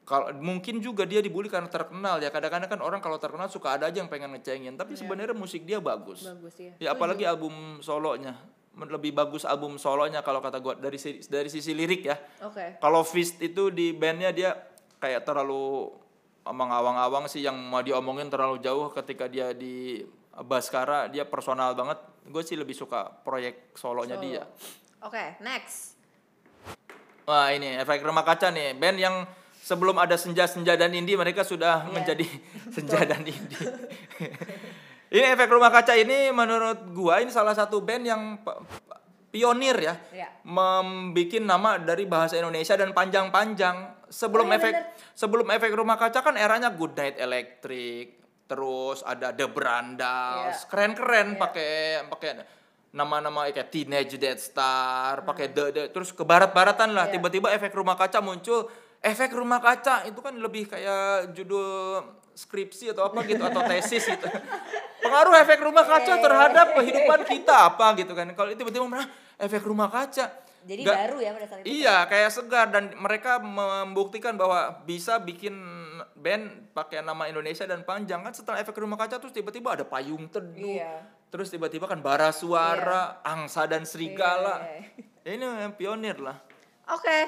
[0.06, 2.30] kalau mungkin juga dia dibully karena terkenal ya.
[2.30, 4.78] Kadang-kadang kan orang kalau terkenal suka ada aja yang pengen ngecengin.
[4.78, 6.30] Tapi sebenarnya musik dia bagus.
[6.30, 6.72] Bagus ya.
[6.78, 8.38] ya apalagi album solonya.
[8.76, 12.16] Lebih bagus album solonya kalau kata gua dari dari sisi lirik ya.
[12.44, 12.76] Oke.
[12.78, 14.50] kalau Fist itu di bandnya dia
[15.00, 15.90] kayak terlalu
[16.46, 17.42] mengawang-awang sih.
[17.42, 20.04] Yang mau diomongin terlalu jauh ketika dia di
[20.38, 24.24] Baskara dia personal banget gue sih lebih suka proyek solonya Solo.
[24.26, 24.42] dia
[24.98, 25.94] Oke, next.
[27.22, 29.16] Wah ini efek rumah kaca nih band yang
[29.56, 31.92] sebelum ada senja-senja dan indie mereka sudah Iya.
[31.92, 32.26] menjadi
[32.74, 33.66] senja dan indie.
[35.14, 38.22] ini efek rumah kaca ini menurut gua ini salah satu band yang
[39.28, 40.28] pionir ya, Iya.
[40.42, 44.06] membikin nama dari bahasa Indonesia dan panjang-panjang.
[44.06, 44.86] Sebelum Oh, iya efek bener.
[45.12, 48.06] sebelum efek rumah kaca kan eranya Good Night Electric,
[48.46, 50.66] terus ada The Brandals, Iya.
[50.66, 51.38] keren-keren Iya.
[51.38, 51.70] pakai
[52.08, 52.30] pakai
[52.90, 55.54] nama-nama kayak Teenage Dead Star, pakai Hmm.
[55.54, 57.06] the, the- terus ke barat-baratan lah.
[57.06, 57.12] Iya.
[57.12, 58.70] Tiba-tiba efek rumah kaca muncul.
[58.98, 62.00] Efek rumah kaca itu kan lebih kayak judul
[62.32, 64.24] skripsi atau apa gitu atau tesis gitu.
[65.04, 66.22] Pengaruh efek rumah kaca Iya.
[66.22, 68.26] terhadap kehidupan kita apa gitu kan.
[68.32, 69.06] Kalau itu tiba-tiba "Hah,
[69.38, 70.26] efek rumah kaca.
[70.62, 71.66] Jadi Nggak- baru ya pada saat itu.
[71.78, 75.54] Iya, kayak segar dan mereka membuktikan bahwa bisa bikin
[76.16, 80.26] band pakai nama Indonesia dan panjang kan setelah efek rumah kaca terus tiba-tiba ada payung
[80.30, 80.80] teduh.
[80.80, 81.04] Iya.
[81.30, 84.62] Terus tiba-tiba kan bara suara, angsa dan serigala.
[85.26, 86.38] Iya, Ini yang pionir lah.
[86.86, 87.26] Oke,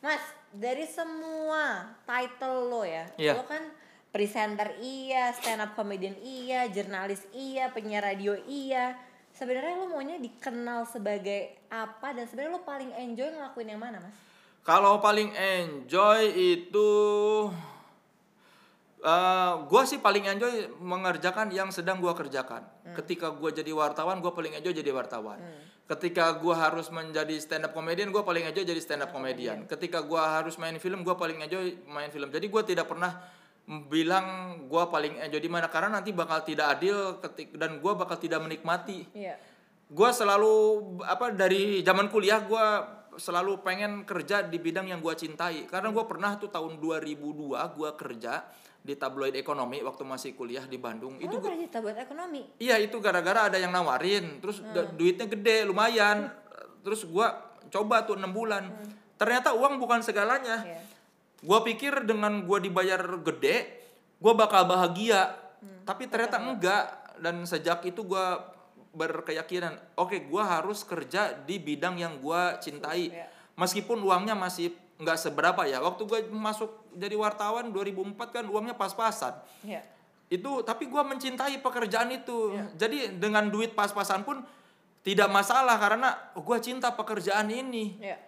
[0.00, 0.22] Mas,
[0.54, 3.34] dari semua title lo ya, Iya.
[3.36, 3.62] lo kan
[4.10, 8.98] presenter iya, stand up comedian iya, jurnalis iya, penyiar radio iya.
[9.30, 14.14] Sebenarnya lo maunya dikenal sebagai apa dan sebenarnya lo paling enjoy ngelakuin yang mana, Mas?
[14.60, 16.90] Kalau paling enjoy itu
[19.00, 22.68] eh gue sih paling enjoy mengerjakan yang sedang gua kerjakan.
[22.92, 25.40] Ketika gua jadi wartawan, gua paling enjoy jadi wartawan.
[25.88, 29.64] Ketika gua harus menjadi stand up comedian, gua paling enjoy jadi stand up comedian.
[29.64, 32.28] Ketika gua harus main film, gua paling enjoy main film.
[32.28, 33.18] Jadi gua tidak pernah
[33.86, 34.26] bilang
[34.66, 38.42] gua paling enjoy di mana karena nanti bakal tidak adil ketik dan gua bakal tidak
[38.42, 39.38] menikmati Iya.
[39.86, 40.54] gua selalu
[41.06, 42.82] apa dari zaman kuliah gua
[43.14, 47.90] selalu pengen kerja di bidang yang gua cintai karena gua pernah tuh tahun 2002 gua
[47.94, 48.42] kerja
[48.80, 52.42] di tabloid ekonomi waktu masih kuliah di Bandung Itu itu pernah cerita buat ekonomi.
[52.56, 56.32] iya itu gara-gara ada yang nawarin terus da- duitnya gede lumayan.
[56.80, 57.36] Terus gua
[57.68, 58.72] coba tuh enam bulan.
[59.20, 60.64] Ternyata uang bukan segalanya.
[60.64, 60.80] Iya.
[61.40, 63.84] gua pikir dengan gua dibayar gede
[64.16, 65.36] gua bakal bahagia.
[65.60, 66.84] Hmm, tapi ternyata enggak.
[67.20, 68.48] Dan sejak itu gua
[68.90, 73.12] berkeyakinan oke gua harus kerja di bidang yang gua cintai.
[73.12, 73.28] Iya.
[73.54, 79.32] meskipun uangnya masih nggak seberapa ya waktu gua masuk jadi wartawan 2004 kan uangnya pas-pasan
[79.60, 79.80] Iya.
[80.28, 82.64] itu tapi gua mencintai pekerjaan itu Iya.
[82.76, 84.44] jadi dengan duit pas-pasan pun
[85.00, 88.18] tidak masalah karena gua cinta pekerjaan ini Iya.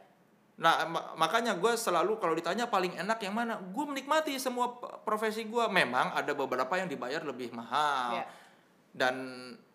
[0.52, 5.42] Nah, ma- makanya gue selalu kalau ditanya paling enak yang mana, gue menikmati semua profesi
[5.42, 5.64] gue.
[5.66, 8.24] Memang ada beberapa yang dibayar lebih mahal Iya.
[8.94, 9.14] dan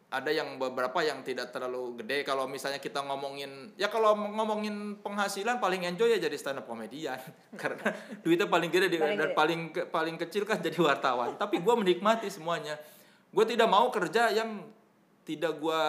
[0.07, 2.23] ada yang beberapa yang tidak terlalu gede.
[2.23, 7.19] Kalau misalnya kita ngomongin, ya kalau ngomongin penghasilan paling enjoy ya jadi stand up comedian
[7.61, 7.91] karena
[8.21, 9.35] duitnya paling gede Paling dan gede.
[9.35, 11.35] paling ke- paling kecil kan jadi wartawan.
[11.35, 12.79] Tapi gue menikmati semuanya.
[13.27, 14.63] Gue tidak mau kerja yang
[15.21, 15.81] tidak gue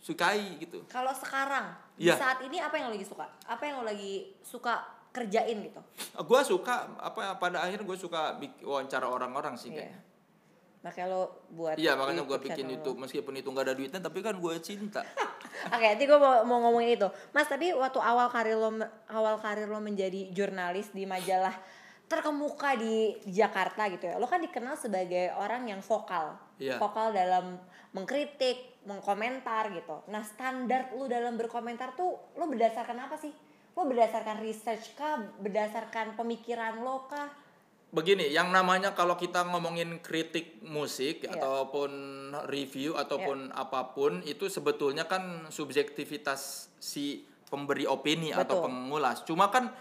[0.00, 0.82] sukai gitu.
[0.86, 2.18] Kalau sekarang di Iya.
[2.18, 3.26] saat ini apa yang lo lagi suka?
[3.42, 5.80] Apa yang lo lagi suka kerjain gitu?
[6.14, 10.02] gue suka apa pada akhirnya gue suka wawancara orang-orang sih kayaknya.
[10.84, 12.66] Makanya lo buat Iya makanya gue bikin.
[12.68, 15.02] YouTube meskipun itu nggak ada duitnya tapi kan gue cinta.
[15.74, 17.08] Oke, nanti gue mau, mau ngomongin itu.
[17.32, 18.70] Mas, tapi waktu awal karir lo
[19.10, 21.54] awal karir lo menjadi jurnalis di majalah
[22.06, 24.14] terkemuka di, di Jakarta gitu ya.
[24.20, 26.38] Lo kan dikenal sebagai orang yang vokal.
[26.62, 26.78] Iya.
[26.78, 27.58] Vokal dalam
[27.90, 30.06] mengkritik, mengkomentar gitu.
[30.12, 33.34] Nah, standar lo dalam berkomentar tuh lo berdasarkan apa sih?
[33.74, 35.18] Lo berdasarkan research kah?
[35.42, 37.26] Berdasarkan pemikiran lo kah?
[37.96, 41.40] Begini, yang namanya kalau kita ngomongin kritik musik Iya.
[41.40, 41.90] ataupun
[42.44, 48.64] review ataupun apa pun itu sebetulnya kan subjektivitas si pemberi opini atau Betul.
[48.68, 49.24] pengulas.
[49.24, 49.72] Cuma kan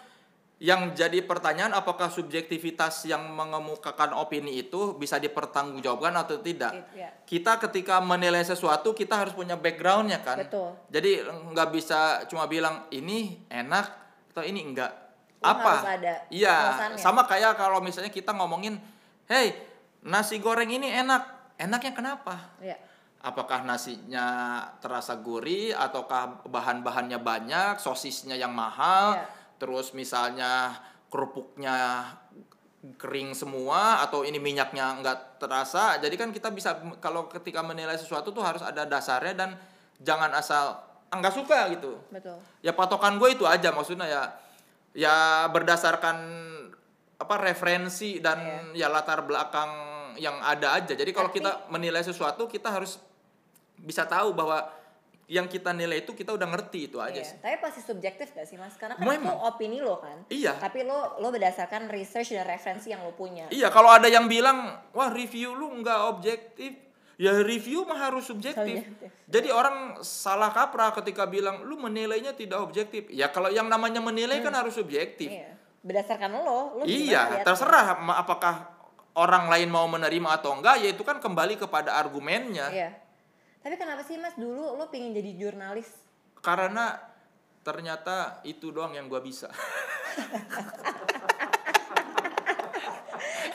[0.63, 6.87] yang jadi pertanyaan apakah subjektivitas yang mengemukakan opini itu bisa dipertanggungjawabkan atau tidak?
[6.95, 7.11] Iya.
[7.27, 10.39] Kita ketika menilai sesuatu kita harus punya backgroundnya kan.
[10.39, 10.71] Betul.
[10.87, 11.19] Jadi
[11.51, 13.85] nggak bisa cuma bilang ini enak
[14.31, 15.04] atau ini enggak.
[15.47, 15.71] Apa?
[15.75, 16.97] harus ada Iya, alasannya.
[16.97, 18.81] sama kayak kalau misalnya kita ngomongin,
[19.25, 19.53] "Hey,
[20.01, 21.23] nasi goreng ini enak."
[21.55, 22.35] Enaknya kenapa?
[22.59, 22.75] Iya.
[23.21, 24.27] Apakah nasinya
[24.77, 29.25] terasa gurih ataukah bahan-bahannya banyak, sosisnya yang mahal, Iya.
[29.57, 30.75] terus misalnya
[31.09, 32.05] kerupuknya
[32.95, 35.97] kering semua atau ini minyaknya nggak terasa.
[35.97, 39.49] Jadi kan kita bisa kalau ketika menilai sesuatu tuh harus ada dasarnya dan
[39.97, 40.77] jangan asal
[41.09, 42.37] "Ah, nggak suka gitu Betul.
[42.59, 44.21] ya patokan gue itu aja maksudnya ya
[44.95, 46.17] ya berdasarkan
[47.15, 49.71] apa referensi dan ya latar belakang
[50.15, 50.95] yang ada aja.
[50.95, 52.95] Jadi kalau kita menilai sesuatu kita harus
[53.75, 54.63] bisa tahu bahwa
[55.25, 57.37] yang kita nilai itu kita udah ngerti itu aja Iya, sih.
[57.41, 58.77] Tapi pasti subjektif gak sih mas?
[58.77, 59.33] Karena kan Memang.
[59.33, 60.21] itu opini lo kan.
[60.29, 60.53] Iya.
[60.61, 63.49] Tapi lo lo berdasarkan research dan referensi yang lo punya.
[63.49, 66.84] Iya, kalau ada yang bilang, "Wah, review lu nggak objektif."
[67.15, 68.83] Ya review mah harus subjektif.
[68.83, 69.09] Subjektif.
[69.31, 73.07] Jadi orang salah kaprah ketika bilang lu menilainya tidak objektif.
[73.07, 75.31] Ya kalau yang namanya menilai kan harus subjektif.
[75.31, 75.55] Iya.
[75.85, 78.67] Berdasarkan lo, lo Iya, terserah ma- apakah
[79.15, 82.67] orang lain mau menerima atau enggak, ya itu kan kembali kepada argumennya.
[82.73, 82.89] Iya.
[83.63, 85.87] Tapi kenapa sih mas dulu lo pengen jadi jurnalis?
[86.43, 86.99] Karena
[87.63, 89.49] ternyata itu doang yang gua bisa.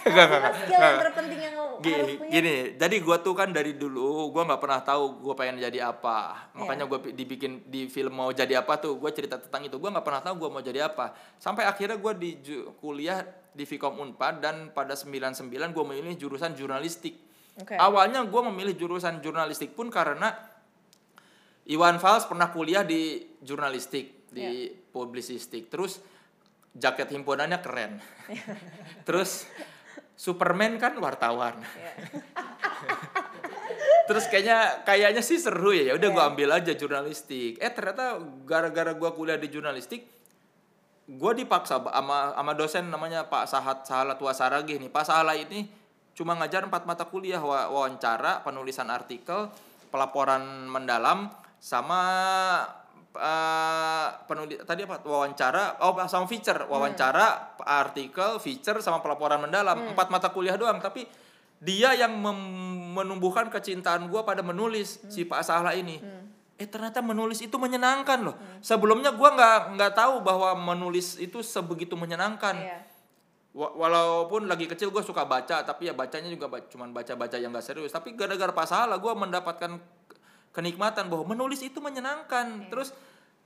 [0.00, 2.30] Enggak, Apa skill yang terpenting yang lo harus Gini, punya?
[2.30, 6.18] gini, jadi gua tuh kan dari dulu gua nggak pernah tahu gua pengen jadi apa.
[6.48, 6.56] Iya.
[6.56, 9.76] Makanya gua pi- dibikin di film mau jadi apa tuh, gua cerita tentang itu.
[9.76, 11.10] Gua nggak pernah tahu gua mau jadi apa.
[11.36, 12.40] Sampai akhirnya gua di
[12.76, 17.20] kuliah di Vkom Unpad dan pada 99 gua memilih jurusan jurnalistik.
[17.56, 17.74] Oke.
[17.74, 20.32] Awalnya gua memilih jurusan jurnalistik pun karena
[21.66, 24.74] Iwan Fals pernah kuliah di jurnalistik, di Iya.
[24.90, 25.68] publisistik.
[25.68, 26.00] Terus
[26.72, 27.98] jaket himpunannya keren.
[29.06, 29.46] Terus
[30.20, 31.56] Superman kan wartawan.
[31.64, 31.92] Iya.
[34.10, 35.88] Terus kayaknya kayaknya sih seru ya.
[35.88, 36.30] Ya udah gua Iya.
[36.34, 37.56] ambil aja jurnalistik.
[37.56, 40.04] Eh ternyata gara-gara gua kuliah di jurnalistik
[41.10, 44.92] gua dipaksa sama sama dosen namanya Pak Sahat Sahala Tua Saragih nih.
[44.92, 45.64] Pak Sahala ini
[46.12, 49.48] cuma ngajar empat mata kuliah wa- wawancara, penulisan artikel,
[49.88, 52.02] pelaporan mendalam sama
[53.12, 55.00] eh, penulis tadi apa?
[55.00, 56.66] Wawancara oh sama feature.
[56.66, 57.26] Wawancara
[57.58, 59.74] artikel feature sama pelaporan mendalam.
[59.90, 61.04] Empat mata kuliah doang tapi
[61.58, 62.16] dia yang
[62.90, 66.00] menumbuhkan kecintaan gua pada menulis si Pak Sahala ini.
[66.56, 68.36] Eh ternyata menulis itu menyenangkan loh.
[68.60, 72.56] Sebelumnya gua nggak nggak tahu bahwa menulis itu sebegitu menyenangkan.
[73.50, 77.50] Wa- walaupun lagi kecil gue suka baca tapi ya bacanya juga ba- cuman baca-baca yang
[77.50, 77.90] gak serius.
[77.90, 79.74] Tapi gara-gara pas salah gue mendapatkan
[80.50, 82.90] kenikmatan bahwa menulis itu menyenangkan terus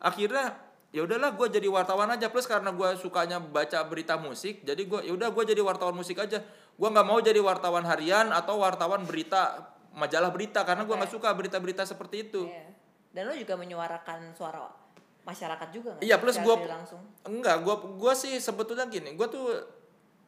[0.00, 0.56] akhirnya
[0.94, 5.00] ya udahlah gue jadi wartawan aja plus karena gue sukanya baca berita musik jadi gue
[5.04, 6.40] ya udah gue jadi wartawan musik aja
[6.74, 11.28] gue nggak mau jadi wartawan harian atau wartawan berita majalah berita karena gue nggak suka
[11.34, 12.74] berita-berita seperti itu Iya.
[13.14, 14.66] Dan lo juga menyuarakan suara
[15.22, 16.02] masyarakat juga nggak?
[16.02, 17.00] Iya, plus langsung.
[17.22, 19.46] Enggak, gua gua sih sebetulnya gini, gua tuh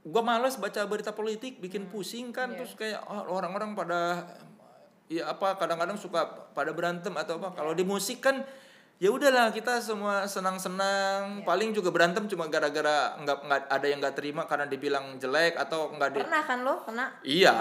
[0.06, 2.62] gua males baca berita politik, bikin pusing kan Iya.
[2.62, 4.22] terus kayak oh, orang-orang pada
[5.06, 7.54] ya apa kadang-kadang suka pada berantem atau apa.
[7.54, 8.42] Kalau di musik kan
[8.96, 14.16] ya udahlah kita semua senang-senang, paling juga berantem cuma gara-gara nggak nggak ada yang nggak
[14.16, 17.06] terima karena dibilang jelek atau nggak di Pernah kan lo kena?
[17.20, 17.54] Iya.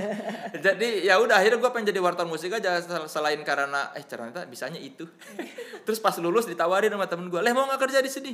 [0.64, 4.48] Jadi ya udah akhirnya gue pengen jadi wartawan musik aja sel- selain karena eh ternyata
[4.48, 5.04] bisanya itu.
[5.84, 8.32] Terus pas lulus ditawarin sama temen gue, "Leh mau nggak kerja di sini?"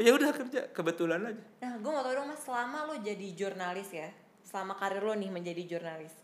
[0.00, 1.44] Ya udah kerja, kebetulan aja.
[1.60, 4.08] Nah, gue mau tau dong mas, selama lo jadi jurnalis ya,
[4.40, 6.14] selama karir lo nih menjadi jurnalis,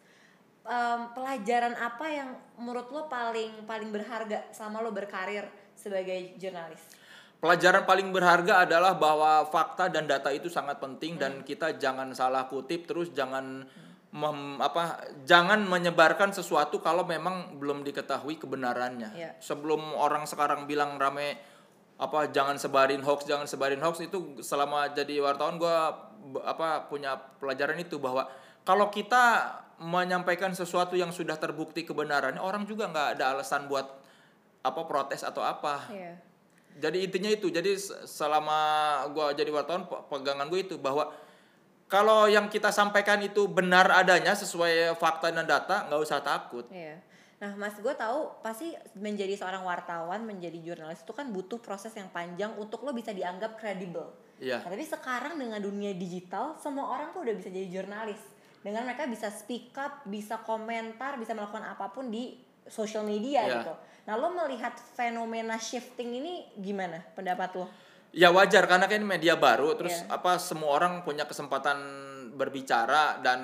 [0.66, 6.82] em, pelajaran apa yang menurut lo paling paling berharga selama lo berkarir sebagai jurnalis?
[7.36, 12.48] Pelajaran paling berharga adalah bahwa fakta dan data itu sangat penting dan kita jangan salah
[12.48, 13.68] kutip terus jangan
[14.08, 19.10] mem- apa jangan menyebarkan sesuatu kalau memang belum diketahui kebenarannya.
[19.12, 19.30] Iya.
[19.38, 21.36] Sebelum orang sekarang bilang rame
[21.96, 27.16] apa jangan sebarin hoax, jangan sebarin hoax itu selama jadi wartawan gua b- apa punya
[27.40, 28.28] pelajaran itu bahwa
[28.66, 33.86] kalau kita menyampaikan sesuatu yang sudah terbukti kebenarannya orang juga nggak ada alasan buat
[34.60, 36.12] apa protes atau apa Iya.
[36.76, 38.58] jadi intinya itu jadi se- selama
[39.12, 41.12] gua jadi wartawan pe- pegangan gue itu bahwa
[41.86, 46.98] kalau yang kita sampaikan itu benar adanya sesuai fakta dan data nggak usah takut Iya.
[47.36, 52.08] Nah, Mas, gue tahu pasti menjadi seorang wartawan, menjadi jurnalis itu kan butuh proses yang
[52.08, 54.08] panjang untuk lo bisa dianggap kredibel.
[54.40, 54.64] Iya.
[54.64, 58.16] Nah, tapi sekarang dengan dunia digital, semua orang tuh udah bisa jadi jurnalis.
[58.66, 62.34] Dengan mereka bisa speak up, bisa komentar, bisa melakukan apa pun di
[62.66, 63.62] social media Iya.
[63.62, 63.74] gitu.
[64.10, 67.70] Nah, lo melihat fenomena shifting ini gimana pendapat lo?
[68.16, 70.16] ya wajar karena kan media baru terus Iya.
[70.16, 71.76] apa semua orang punya kesempatan
[72.32, 73.40] berbicara dan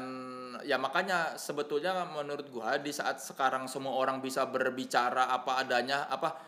[0.64, 6.40] ya makanya sebetulnya menurut gua di saat sekarang semua orang bisa berbicara apa adanya apa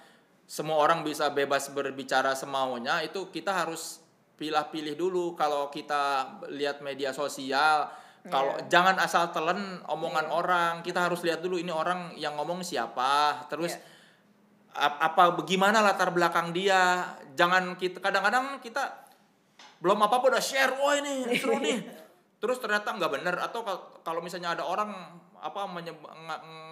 [0.48, 4.00] semua orang bisa bebas berbicara semaunya itu kita harus
[4.40, 7.92] pilih-pilih dulu kalau kita lihat media sosial
[8.24, 8.66] kalau Iya.
[8.68, 13.44] jangan asal telan omongan orang kita harus lihat dulu ini orang yang ngomong siapa.
[13.46, 13.76] Terus
[14.72, 17.04] ap- apa bagaimana latar belakang dia.
[17.32, 18.80] Jangan kita kadang-kadang kita
[19.78, 21.78] belum apa apa udah share wah ini seru nih.
[22.40, 23.36] Terus ternyata nggak bener.
[23.36, 24.88] Atau kal- kalau misalnya ada orang
[25.36, 25.60] apa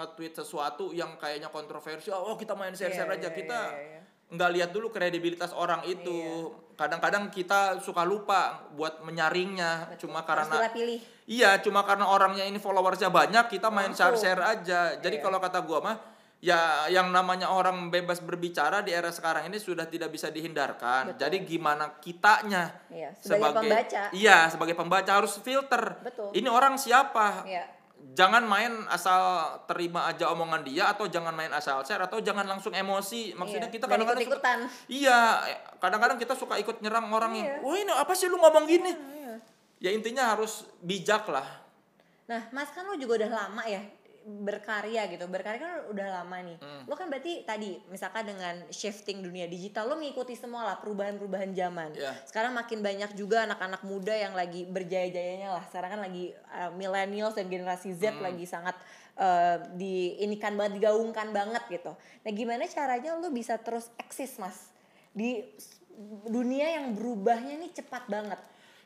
[0.00, 3.28] nge-tweet sesuatu yang kayaknya kontroversial oh kita main share share Iya, aja.
[3.28, 4.00] iya, kita iya, iya.
[4.32, 6.08] Nggak lihat dulu kredibilitas orang itu.
[6.08, 6.60] Iya.
[6.72, 11.00] Kadang-kadang kita suka lupa buat menyaringnya cuma Harus karena pilih-pilih.
[11.28, 14.98] Iya, cuma karena orangnya ini followersnya banyak, kita main share-share aja.
[14.98, 15.24] Jadi Iya.
[15.24, 15.96] kalau kata gua mah,
[16.42, 21.14] ya yang namanya orang bebas berbicara di era sekarang ini sudah tidak bisa dihindarkan.
[21.14, 21.20] Betul.
[21.22, 24.02] Jadi gimana kitanya Iya, sebagai pembaca.
[24.10, 26.02] Iya, sebagai pembaca harus filter.
[26.02, 26.34] Betul.
[26.34, 27.46] Ini orang siapa?
[27.46, 27.64] Iya.
[28.02, 32.74] Jangan main asal terima aja omongan dia atau jangan main asal share atau jangan langsung
[32.74, 33.32] emosi.
[33.38, 34.42] Maksudnya Iya, kita dan kadang-kadang suka-.
[34.90, 35.18] Iya,
[35.78, 37.56] kadang-kadang kita suka ikut nyerang orang yang, Iya.
[37.62, 39.34] "Wah, ini apa sih lu ngomong gini?" Iya.
[39.78, 41.46] Ya intinya harus bijak lah.
[42.26, 43.82] Nah, Mas kan lu juga udah lama ya
[44.22, 45.26] berkarya gitu.
[45.26, 46.58] Berkarya kan udah lama nih.
[46.62, 46.82] Hmm.
[46.86, 51.90] Lo kan berarti tadi misalkan dengan shifting dunia digital lo mengikuti semua lah perubahan-perubahan zaman.
[51.98, 52.12] Iya.
[52.24, 55.64] Sekarang makin banyak juga anak-anak muda yang lagi berjaya-jayanya lah.
[55.68, 58.28] Sekarang kan lagi uh, millennials dan generasi Z Hmm.
[58.28, 58.76] lagi sangat
[59.16, 61.92] uh, diinikan banget, digaungkan banget gitu.
[61.96, 64.68] Nah, gimana caranya lo bisa terus eksis, Mas?
[65.16, 65.44] Di
[66.28, 68.40] dunia yang berubahnya nih cepat banget.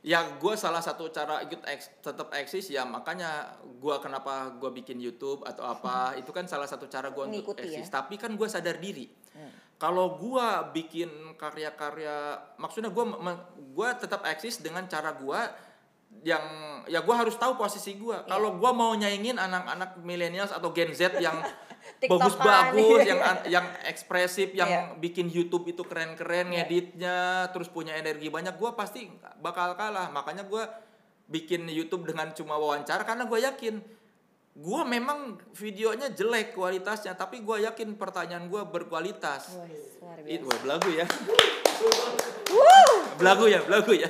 [0.07, 4.97] Ya gue salah satu cara ikut eks, tetap eksis ya makanya gue kenapa gue bikin
[4.97, 7.83] YouTube atau apa itu kan salah satu cara gue untuk Mengikuti ya.
[7.83, 7.90] eksis.
[7.90, 9.53] Tapi kan gue sadar diri Hmm.
[9.77, 13.05] kalau gue bikin karya-karya maksudnya gue
[13.77, 15.40] gue tetap eksis dengan cara gue
[16.25, 16.40] yang
[16.87, 18.14] ya gue harus tahu posisi gue.
[18.14, 18.25] Iya.
[18.25, 21.37] Kalau gue mau nyaingin anak-anak millennials atau Gen Z yang.
[22.09, 24.83] bagus-bagus, yang yang ekspresif, yang Iya.
[24.97, 26.64] bikin YouTube itu keren-keren, Iya.
[26.64, 27.19] ngeditnya,
[27.51, 30.09] terus punya energi banyak, gue pasti bakal kalah.
[30.11, 30.62] Makanya gue
[31.27, 33.75] bikin YouTube dengan cuma wawancara karena gue yakin
[34.57, 39.53] gue memang videonya jelek kualitasnya, tapi gue yakin pertanyaan gue berkualitas.
[40.25, 41.05] Itu belagu ya.
[43.21, 44.09] belagu ya, belagu ya.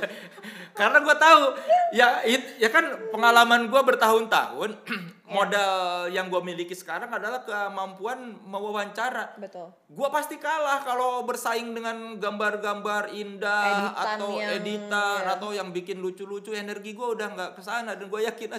[0.77, 1.43] Karena gue tahu
[1.91, 4.71] ya it- ya kan pengalaman gue bertahun-tahun
[5.27, 5.75] modal
[6.09, 9.35] yang gue miliki sekarang adalah kemampuan mewawancara.
[9.37, 9.73] Betul.
[9.89, 15.35] Gua pasti kalah kalau bersaing dengan gambar-gambar indah Editan atau yang- editan ya.
[15.35, 18.55] atau yang bikin lucu-lucu energi gua udah nggak ke sana dan gue yakin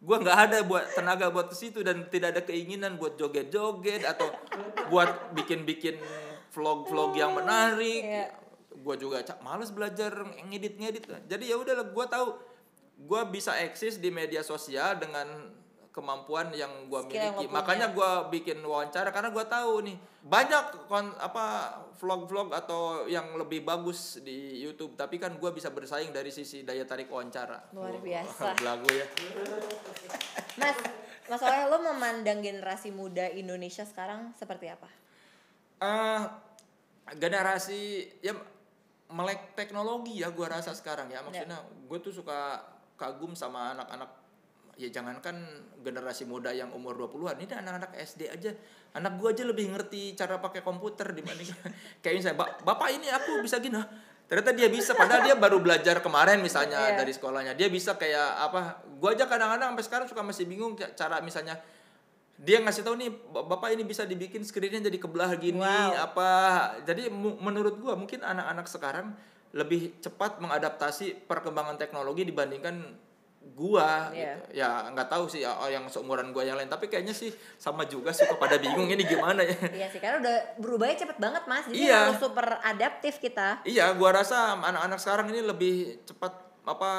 [0.00, 4.28] gua nggak ada buat tenaga buat ke situ dan tidak ada keinginan buat joget-joget atau
[4.88, 5.96] buat bikin-bikin
[6.50, 8.02] vlog-vlog yang menarik.
[8.02, 8.26] Iya.
[8.82, 10.12] Gua juga cak males belajar
[10.50, 11.06] ngedit-ngedit.
[11.30, 12.34] Jadi ya udahlah gua tahu
[13.06, 15.26] gua bisa eksis di media sosial dengan
[15.92, 17.46] kemampuan yang yang miliki.
[17.46, 17.52] punya.
[17.52, 23.60] Makanya gue bikin wawancara karena gue tahu nih banyak kon apa vlog-vlog atau yang lebih
[23.62, 28.54] bagus di YouTube tapi kan gue bisa bersaing dari sisi daya tarik wawancara Luar biasa.
[28.64, 29.06] belagu ya
[30.56, 30.76] Mas,
[31.28, 34.88] Mas Oleh lo memandang generasi muda Indonesia sekarang seperti apa?
[35.82, 36.22] Eh,
[37.20, 38.32] generasi ya
[39.12, 42.64] melek teknologi ya gue rasa sekarang ya maksudnya gue tuh suka
[42.96, 44.10] kagum sama anak-anak
[44.74, 45.36] ya jangankan
[45.78, 48.50] generasi muda yang umur 20-an ini anak-anak SD aja
[48.92, 51.52] anak gue aja lebih ngerti cara pakai komputer dibanding
[52.02, 53.84] kayak misalnya "Ba- bapak ini aku bisa gini "Hah?"
[54.24, 57.04] ternyata dia bisa padahal dia baru belajar kemarin misalnya Iya.
[57.04, 61.20] dari sekolahnya dia bisa kayak apa gue aja kadang-kadang sampai sekarang suka masih bingung cara
[61.20, 61.60] misalnya
[62.42, 65.94] dia ngasih tahu nih "Ba- bapak ini bisa dibikin screennya jadi kebelah gini Wow.
[65.96, 66.28] apa
[66.82, 67.06] jadi
[67.38, 69.14] menurut gua mungkin anak-anak sekarang
[69.52, 72.98] lebih cepat mengadaptasi perkembangan teknologi dibandingkan
[73.44, 74.38] gua Iya.
[74.38, 74.42] gitu.
[74.54, 78.10] ya nggak tahu sih oh, yang seumuran gua yang lain tapi kayaknya sih sama juga
[78.10, 81.66] suka pada bingung ini gimana ya Iya sih, karena udah berubahnya cepet banget mas.
[81.66, 81.98] Jadi Iya.
[82.08, 83.62] harus super adaptif kita.
[83.64, 85.74] iya gua rasa anak-anak sekarang ini lebih
[86.04, 86.92] cepat apa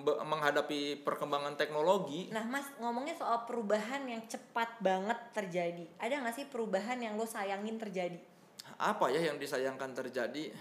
[0.00, 2.32] menghadapi perkembangan teknologi?
[2.32, 5.84] Nah mas, ngomongnya soal perubahan yang cepat banget terjadi.
[6.00, 8.18] Ada nggak sih perubahan yang lo sayangin terjadi?
[8.80, 10.56] apa ya yang disayangkan terjadi?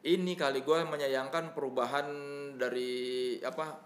[0.00, 2.08] Ini kali gue menyayangkan perubahan
[2.60, 3.80] dari apa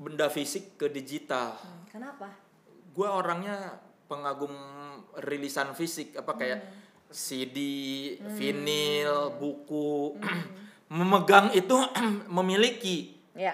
[0.00, 1.56] benda fisik ke digital.
[1.60, 2.46] Hmm, kenapa?
[2.96, 3.76] gue orangnya
[4.08, 4.52] pengagum
[5.20, 6.60] rilisan fisik apa kayak
[7.12, 7.58] CD,
[8.34, 10.16] vinil, buku
[10.88, 11.76] memegang itu
[12.32, 13.52] memiliki Ya,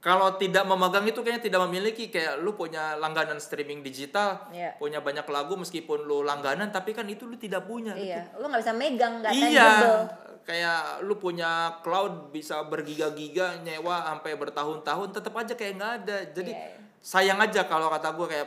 [0.00, 4.72] kalau tidak memegang itu kayaknya tidak memiliki kayak lu punya langganan streaming digital Iya.
[4.74, 8.32] punya banyak lagu meskipun lu langganan tapi kan itu lu tidak punya iya.
[8.34, 10.00] Lo nggak bisa megang, nggak iya tangible.
[10.40, 16.50] kayak lu punya cloud bisa bergiga-giga nyewa sampai bertahun-tahun tetap aja kayak nggak ada jadi
[16.50, 16.80] Iya.
[16.98, 18.46] sayang aja kalau kata gue kayak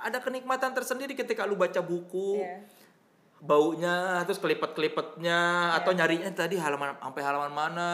[0.00, 2.62] ada kenikmatan tersendiri ketika lu baca buku Iya.
[3.42, 5.38] Baunya terus kelipet-kelipetnya
[5.74, 7.90] atau nyarinya tadi halaman sampai halaman mana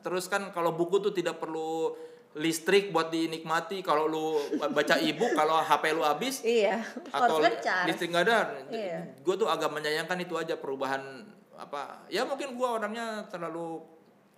[0.00, 1.92] terus kan kalau buku tuh tidak perlu
[2.32, 4.26] listrik buat dinikmati kalau lu
[4.70, 7.42] baca e-book kalau HP lu habis Iya, atau
[7.84, 8.38] listrik nggak ada
[8.70, 9.20] Iya.
[9.20, 13.84] gue tuh agak menyayangkan itu aja perubahan apa ya mungkin gue orangnya terlalu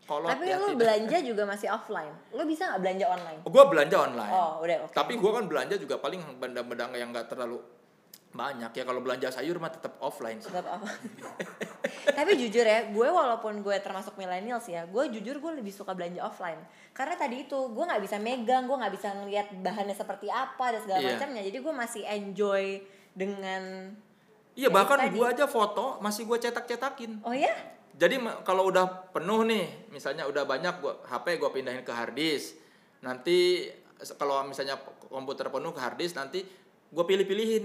[0.03, 0.81] kolot Tapi ya lo tidak.
[0.83, 2.11] belanja juga masih offline.
[2.35, 3.41] Lo bisa nggak belanja online?
[3.47, 4.95] gue belanja online Oh, udah oke.
[4.97, 7.63] tapi gue kan belanja juga paling benda-benda yang nggak terlalu
[8.33, 10.49] Banyak ya kalau belanja sayur mah tetap offline sih.
[10.49, 10.89] Tetap apa?
[12.19, 16.21] Tapi jujur ya, gue walaupun gue termasuk millennials ya, gue jujur gue lebih suka belanja
[16.21, 16.57] offline.
[16.91, 20.81] Karena tadi itu gue nggak bisa megang, gue nggak bisa ngeliat bahannya seperti apa dan
[20.81, 21.09] segala Iya.
[21.15, 21.43] macamnya.
[21.43, 22.65] Jadi gue masih enjoy
[23.13, 23.63] dengan
[24.53, 27.25] Iya Ya, bahkan gua aja foto masih gua cetak-cetakin.
[27.25, 27.53] oh ya,
[27.93, 32.61] Jadi kalau udah penuh nih, misalnya udah banyak gua HP gua pindahin ke hard disk.
[33.01, 33.69] Nanti
[34.17, 34.77] kalau misalnya
[35.09, 36.45] komputer penuh ke hard disk nanti
[36.89, 37.65] gua pilih-pilihin.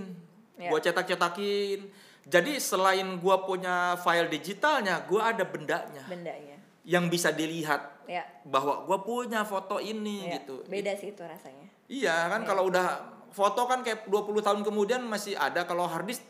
[0.58, 0.68] Ya.
[0.68, 1.86] Gua cetak-cetakin.
[2.24, 6.58] Jadi selain gua punya file digitalnya, gua ada bendanya bendanya.
[6.84, 10.40] yang bisa dilihat Ya, bahwa gua punya foto ini ya.
[10.40, 10.64] gitu.
[10.66, 11.68] beda sih itu rasanya.
[11.86, 12.48] Iya kan Ya.
[12.48, 12.86] kalau udah
[13.30, 16.24] foto kan kayak 20 tahun kemudian masih ada kalau hard disk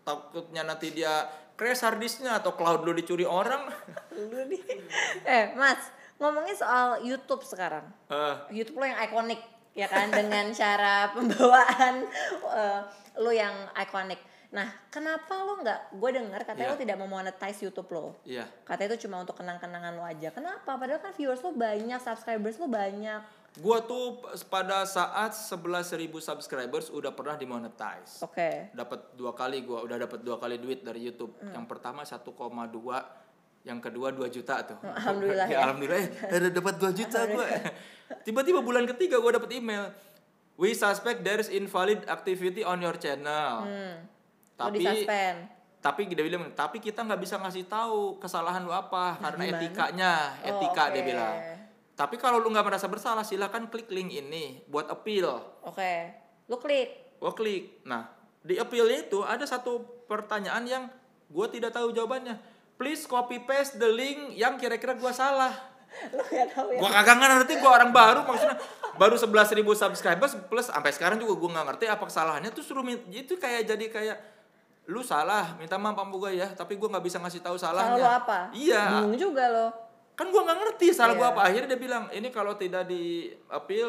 [0.00, 3.68] takutnya nanti dia crash hard disknya atau cloud lu dicuri orang.
[4.16, 4.62] Lu nih.
[5.22, 5.78] eh, Mas,
[6.16, 7.84] ngomongin soal YouTube sekarang.
[8.08, 9.40] Eh, YouTube lo yang ikonik
[9.70, 12.02] ya kan dengan cara pembawaan
[12.58, 12.80] eh,
[13.16, 14.20] lo yang ikonik.
[14.50, 15.94] Nah, kenapa lo nggak?
[15.94, 16.74] Gue dengar katanya Iya.
[16.74, 18.18] lo tidak memonetize YouTube lo.
[18.26, 18.50] iya.
[18.66, 20.34] Katanya itu cuma untuk kenang-kenangan lo aja.
[20.34, 20.74] Kenapa?
[20.74, 23.22] Padahal kan viewers lo banyak, subscribers lo banyak.
[23.58, 28.22] Gua tuh pada saat 11.000 subscribers udah pernah dimonetize.
[28.22, 28.70] Oke.
[28.70, 31.34] Dapat dua kali gua udah dapat dua kali duit dari YouTube.
[31.42, 31.58] Hmm.
[31.58, 32.22] Yang pertama 1,2
[33.60, 34.78] yang kedua 2 juta tuh.
[34.98, 35.66] Alhamdulillah ya.
[35.66, 37.46] alhamdulillah eh, ada dapat 2 juta gua.
[38.22, 39.90] Tiba-tiba bulan ketiga gua dapat email.
[40.60, 43.64] We suspect there is invalid activity on your channel.
[43.64, 44.04] Hmm.
[44.60, 44.84] Tapi
[45.80, 49.56] tapi dia bilang tapi kita nggak bisa ngasih tahu kesalahan lu apa karena gimana?
[49.56, 50.12] etikanya
[50.44, 51.08] Oh, etika dia oke.
[51.08, 51.36] bilang
[51.96, 55.92] tapi kalau lu nggak merasa bersalah silahkan klik link ini buat appeal Oke.
[56.52, 57.16] Lo klik.
[57.16, 58.12] gua klik nah
[58.44, 60.84] di appealnya itu ada satu pertanyaan yang
[61.32, 62.36] gua tidak tahu jawabannya
[62.76, 65.56] please copy paste the link yang kira-kira gua salah
[66.10, 66.78] Lo gak tahu ya.
[66.78, 68.56] gua kagak ngerti gua orang baru maksudnya
[68.94, 73.34] baru 11.000 subscribers plus sampai sekarang juga gua nggak ngerti apa kesalahannya tuh suruh itu
[73.34, 74.16] kayak jadi kayak
[74.86, 78.00] lu salah minta maaf Pak Boga ya tapi gua nggak bisa ngasih tahu Salah salahnya
[78.00, 78.38] lo apa?
[78.52, 79.66] iya Bingung juga lo.
[80.14, 81.32] kan gua nggak ngerti salah gua Iya.
[81.32, 83.88] apa akhirnya dia bilang ini kalau tidak di appeal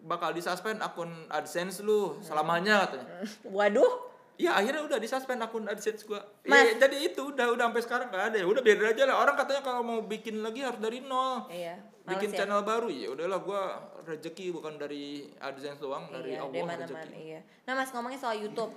[0.00, 4.07] bakal disuspend akun AdSense lu selamanya katanya Waduh.
[4.38, 6.22] Iya akhirnya udah disuspend akun AdSense gua.
[6.46, 6.62] Mas.
[6.62, 8.46] Iya jadi itu udah udah sampai sekarang nggak ada ya.
[8.46, 9.16] Udah biarin aja lah.
[9.18, 11.50] Orang katanya kalau mau bikin lagi harus dari nol.
[11.50, 11.74] Iya.
[12.06, 12.36] males Bikin ya.
[12.40, 13.62] channel baru ya udahlah gua
[14.06, 17.18] rezeki bukan dari AdSense doang dari iya, Allah dari mana-mana rezeki.
[17.20, 17.40] iya.
[17.66, 18.72] Nah mas ngomongin soal YouTube,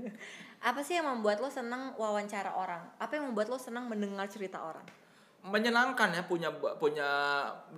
[0.70, 2.80] apa sih yang membuat lo senang wawancara orang?
[2.96, 4.86] Apa yang membuat lo senang mendengar cerita orang?
[5.42, 6.48] Menyenangkan ya punya
[6.80, 7.10] punya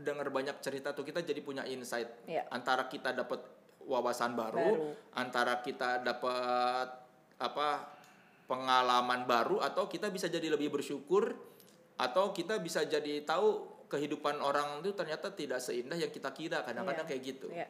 [0.05, 2.07] dengar banyak cerita tuh kita jadi punya insight.
[2.29, 2.47] Iya.
[2.53, 3.43] Antara kita dapat
[3.85, 4.93] wawasan baru, Baru.
[5.13, 7.04] antara kita dapat
[7.37, 7.91] apa
[8.45, 11.33] pengalaman baru atau kita bisa jadi lebih bersyukur
[11.97, 17.03] atau kita bisa jadi tahu kehidupan orang itu ternyata tidak seindah yang kita kira kadang-kadang
[17.03, 17.11] Iya.
[17.11, 17.69] kayak gitu Iya.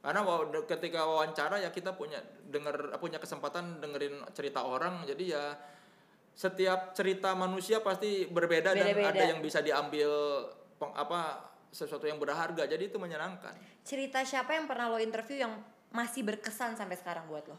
[0.00, 0.20] karena
[0.64, 5.44] ketika wawancara ya kita punya denger punya kesempatan dengerin cerita orang jadi ya
[6.32, 9.10] setiap cerita manusia pasti berbeda dan Beda-beda.
[9.10, 10.10] ada yang bisa diambil
[10.78, 13.52] peng- apa sesuatu yang berharga jadi itu menyenangkan
[13.82, 15.52] Cerita siapa yang pernah lo interview yang
[15.90, 17.56] masih berkesan sampai sekarang buat lo?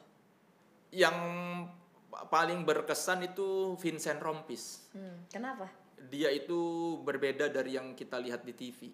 [0.92, 1.16] Yang
[2.10, 5.70] paling berkesan itu Vincent Rompis Hmm, kenapa?
[6.02, 6.58] dia itu
[7.00, 8.90] berbeda dari yang kita lihat di TV.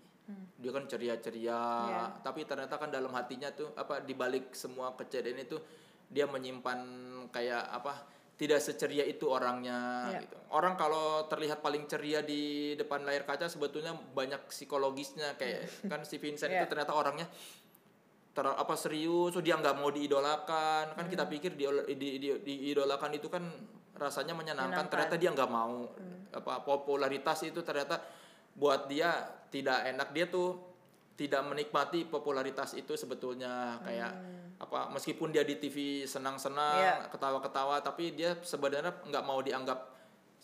[0.58, 1.88] Dia kan ceria-ceria, Hmm.
[1.88, 2.04] Iya.
[2.20, 5.62] tapi ternyata kan dalam hatinya tuh apa di balik semua kejadian itu
[6.08, 6.82] dia menyimpan
[7.30, 7.94] kayak apa
[8.34, 10.20] tidak seceria itu orangnya Iya.
[10.20, 10.38] gitu.
[10.50, 16.18] Orang kalau terlihat paling ceria di depan layar kaca sebetulnya banyak psikologisnya kayak kan si
[16.18, 16.60] Vincent Iya.
[16.60, 17.30] itu ternyata orangnya
[18.36, 20.92] ter apa serius, so dia nggak mau diidolakan.
[20.92, 21.10] Kan Hmm.
[21.10, 21.64] kita pikir di,
[21.96, 23.48] di, di- diidolakan itu kan
[23.96, 24.92] rasanya menyenangkan, Menyenangkan.
[24.92, 25.88] ternyata dia nggak mau.
[26.30, 28.04] Apa popularitas itu ternyata
[28.52, 30.12] buat dia tidak enak.
[30.12, 30.60] Dia tuh
[31.16, 34.12] tidak menikmati popularitas itu sebetulnya kayak
[34.58, 36.96] apa meskipun dia di TV senang-senang, Iya.
[37.08, 39.95] ketawa-ketawa tapi dia sebenarnya nggak mau dianggap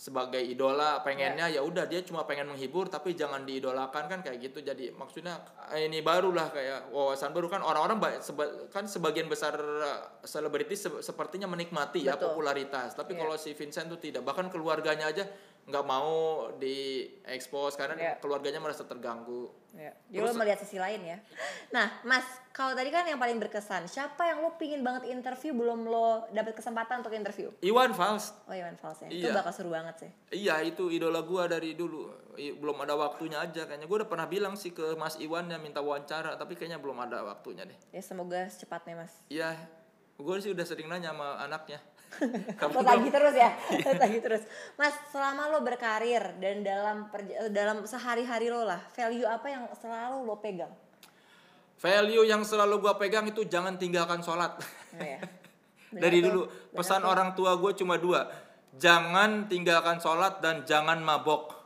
[0.02, 1.62] sebagai idola pengennya ya.
[1.62, 4.66] udah dia cuma pengen menghibur tapi jangan diidolakan kan kayak gitu.
[4.66, 5.38] Jadi maksudnya
[5.70, 7.46] eh, ini barulah kayak wawasan baru.
[7.46, 12.34] Kan orang-orang seba- kan sebagian besar eh, selebritis se- sepertinya menikmati ya Betul.
[12.34, 12.98] popularitas.
[12.98, 13.20] Tapi Iya.
[13.22, 14.26] kalau si Vincent tuh tidak.
[14.26, 15.30] Bahkan keluarganya aja
[15.64, 16.12] nggak mau
[16.54, 18.14] di expose karena Iya.
[18.18, 19.96] keluarganya merasa terganggu Ya.
[20.12, 21.16] Jadi lo melihat sisi lain ya.
[21.72, 25.88] Nah, Mas, kalau tadi kan yang paling berkesan, siapa yang lo pingin banget interview belum
[25.88, 27.48] lo dapet kesempatan untuk interview?
[27.64, 29.08] Iwan Fals Oh Iwan Fals ya.
[29.08, 29.34] Itu Iya.
[29.34, 30.12] bakal seru banget sih.
[30.44, 34.60] Iya itu idola gua dari dulu belum ada waktunya aja kayaknya gua udah pernah bilang
[34.60, 38.44] sih ke Mas Iwan yang minta wawancara tapi kayaknya belum ada waktunya deh Ya semoga
[38.46, 39.16] secepatnya, Mas.
[39.28, 39.56] Iya
[40.14, 41.82] gue sih udah sering nanya sama anaknya
[42.76, 43.56] Lo tagih terus ya,
[43.88, 44.44] lo tagih terus.
[44.76, 50.28] Mas, selama lo berkarir dan dalam perja- dalam sehari-hari lo lah, value apa yang selalu
[50.28, 50.72] lo pegang?
[51.82, 54.54] value yang selalu gua pegang itu jangan tinggalkan sholat.
[54.94, 55.18] Oh, ya.
[55.90, 56.42] dari tuh, dulu.
[56.78, 57.10] Pesan tuh.
[57.10, 58.30] orang tua gue cuma dua.
[58.78, 61.58] Jangan tinggalkan sholat dan jangan mabok.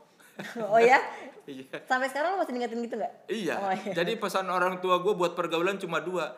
[0.71, 0.99] Oh ya
[1.47, 1.77] iya.
[1.85, 3.13] Sampai sekarang lo masih ngingetin gitu nggak?
[3.29, 3.55] Iya.
[3.61, 3.91] Oh, iya.
[3.93, 6.33] jadi pesan orang tua gue buat pergaulan cuma dua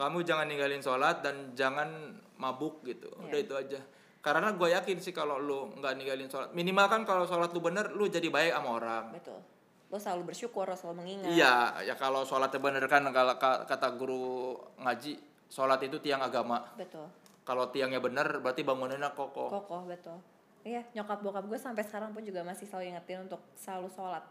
[0.00, 3.12] kamu jangan ninggalin sholat dan jangan mabuk gitu.
[3.20, 3.24] Iya.
[3.28, 3.80] udah itu aja.
[4.24, 7.92] Karena gue yakin sih kalau lu nggak ninggalin sholat minimal kan kalau sholat lu bener
[7.92, 9.04] lu jadi baik sama orang.
[9.12, 9.36] Betul.
[9.92, 11.36] Lo selalu bersyukur lo selalu mengingat.
[11.36, 15.20] Iya, ya kalau sholatnya bener kan kalau ka- kata guru ngaji,
[15.52, 16.64] sholat itu tiang agama.
[16.80, 17.04] betul.
[17.44, 19.52] Kalau tiangnya bener berarti bangunannya kokoh.
[19.52, 20.16] kokoh betul.
[20.60, 24.24] Iya nyokap bokap gue sampai sekarang pun juga masih selalu ingetin untuk selalu sholat.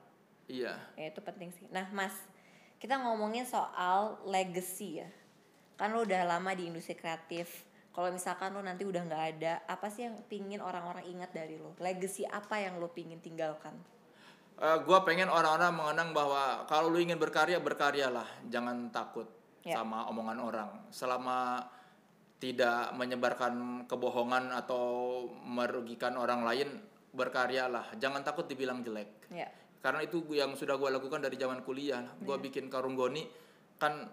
[0.49, 0.73] Iya.
[0.97, 1.69] ya itu penting sih.
[1.69, 2.13] Nah mas
[2.81, 5.09] kita ngomongin soal legacy ya
[5.79, 9.87] kan lo udah lama di industri kreatif kalau misalkan lo nanti udah nggak ada apa
[9.87, 13.73] sih yang pingin orang-orang ingat dari lo legacy apa yang lo pingin tinggalkan
[14.59, 19.23] Eh, gua pengen orang-orang mengenang bahwa kalau lu ingin berkarya berkaryalah, jangan takut
[19.63, 19.79] Ya.
[19.79, 20.69] sama omongan orang.
[20.89, 21.63] Selama
[22.39, 24.83] tidak menyebarkan kebohongan atau
[25.43, 26.75] merugikan orang lain,
[27.11, 27.95] berkaryalah.
[27.95, 29.31] Jangan takut dibilang jelek.
[29.31, 29.47] ya
[29.79, 32.43] karena itu yang sudah gue lakukan dari zaman kuliah gue Iya.
[32.43, 33.23] bikin karung goni
[33.79, 34.11] kan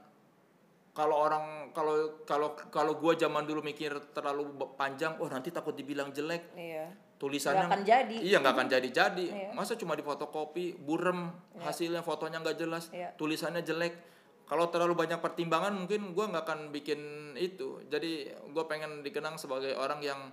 [0.97, 4.49] kalau orang kalau kalau kalau gue zaman dulu mikir terlalu
[4.81, 6.57] panjang oh nanti takut dibilang jelek.
[6.57, 6.89] Iya.
[7.21, 8.17] Tulisannya Nggak akan jadi.
[8.21, 9.27] iya nggak akan jadi jadi.
[9.29, 9.51] Iya.
[9.53, 13.13] masa cuma difotokopi burem hasilnya fotonya nggak jelas Iya.
[13.21, 13.93] tulisannya jelek.
[14.49, 17.01] Kalau terlalu banyak pertimbangan mungkin gue nggak akan bikin
[17.37, 17.85] itu.
[17.93, 20.33] Jadi gue pengen dikenang sebagai orang yang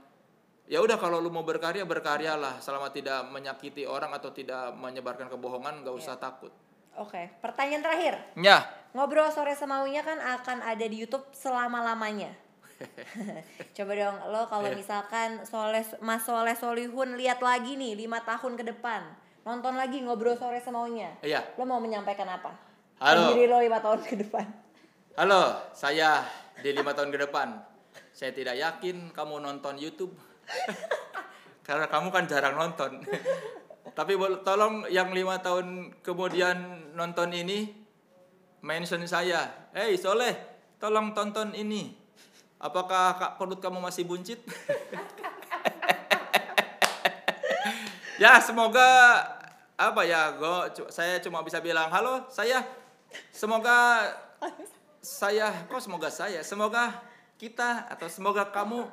[0.64, 2.64] ya udah kalau lu mau berkarya berkaryalah.
[2.64, 6.55] Selama tidak menyakiti orang atau tidak menyebarkan kebohongan nggak usah takut.
[6.95, 8.16] Oke pertanyaan terakhir.
[8.39, 12.34] Ya ngobrol sore semaunya kan akan ada di YouTube selama lamanya
[13.78, 14.78] coba dong lo kalau Iya.
[14.78, 19.06] misalkan Soleh Mas Soleh Solihun lihat lagi nih lima tahun ke depan
[19.44, 21.44] nonton lagi ngobrol sore semaunya iya.
[21.60, 22.74] lo mau menyampaikan apa?
[23.04, 23.36] Halo.
[23.36, 24.48] Diri lo lima tahun ke depan.
[25.20, 26.24] Halo saya
[26.64, 27.52] di lima tahun ke depan.
[28.16, 30.16] Saya tidak yakin kamu nonton YouTube.
[31.68, 33.04] Karena kamu kan jarang nonton.
[33.98, 34.16] Tapi
[34.48, 37.83] tolong yang lima tahun kemudian nonton ini
[38.64, 39.51] mention saya.
[39.76, 40.34] Hey Soleh
[40.80, 41.93] tolong tonton ini.
[42.64, 44.39] Apakah kak perut kamu masih buncit?
[48.22, 49.20] Ya semoga
[49.74, 52.61] apa ya go saya cuma bisa bilang halo saya
[53.34, 54.05] semoga
[55.01, 56.39] saya kok semoga saya?
[56.45, 57.03] Semoga
[57.36, 58.88] kita atau semoga kamu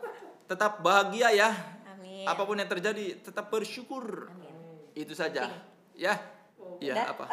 [0.50, 1.52] tetap bahagia ya.
[1.94, 2.26] Amin.
[2.26, 4.32] Apa pun yang terjadi tetap bersyukur.
[4.34, 4.88] Amin.
[4.98, 5.46] Itu saja.
[5.46, 5.60] Ya
[5.94, 6.39] ya
[6.82, 7.12] Udah?
[7.12, 7.24] apa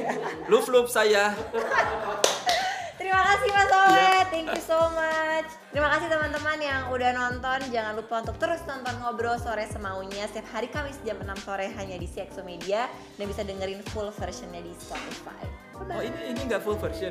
[0.52, 1.34] love love saya
[2.92, 4.30] Terima kasih Mas Soleh, Iya.
[4.30, 5.48] thank you so much.
[5.68, 7.58] Terima kasih teman-teman yang udah nonton.
[7.74, 11.98] Jangan lupa untuk terus nonton ngobrol sore semaunya setiap hari Kamis jam 6 sore hanya
[11.98, 12.86] di CXO Media
[13.18, 15.42] dan bisa dengerin full versionnya di Spotify.
[15.74, 15.98] Bye-bye.
[15.98, 17.10] oh ini ini nggak full version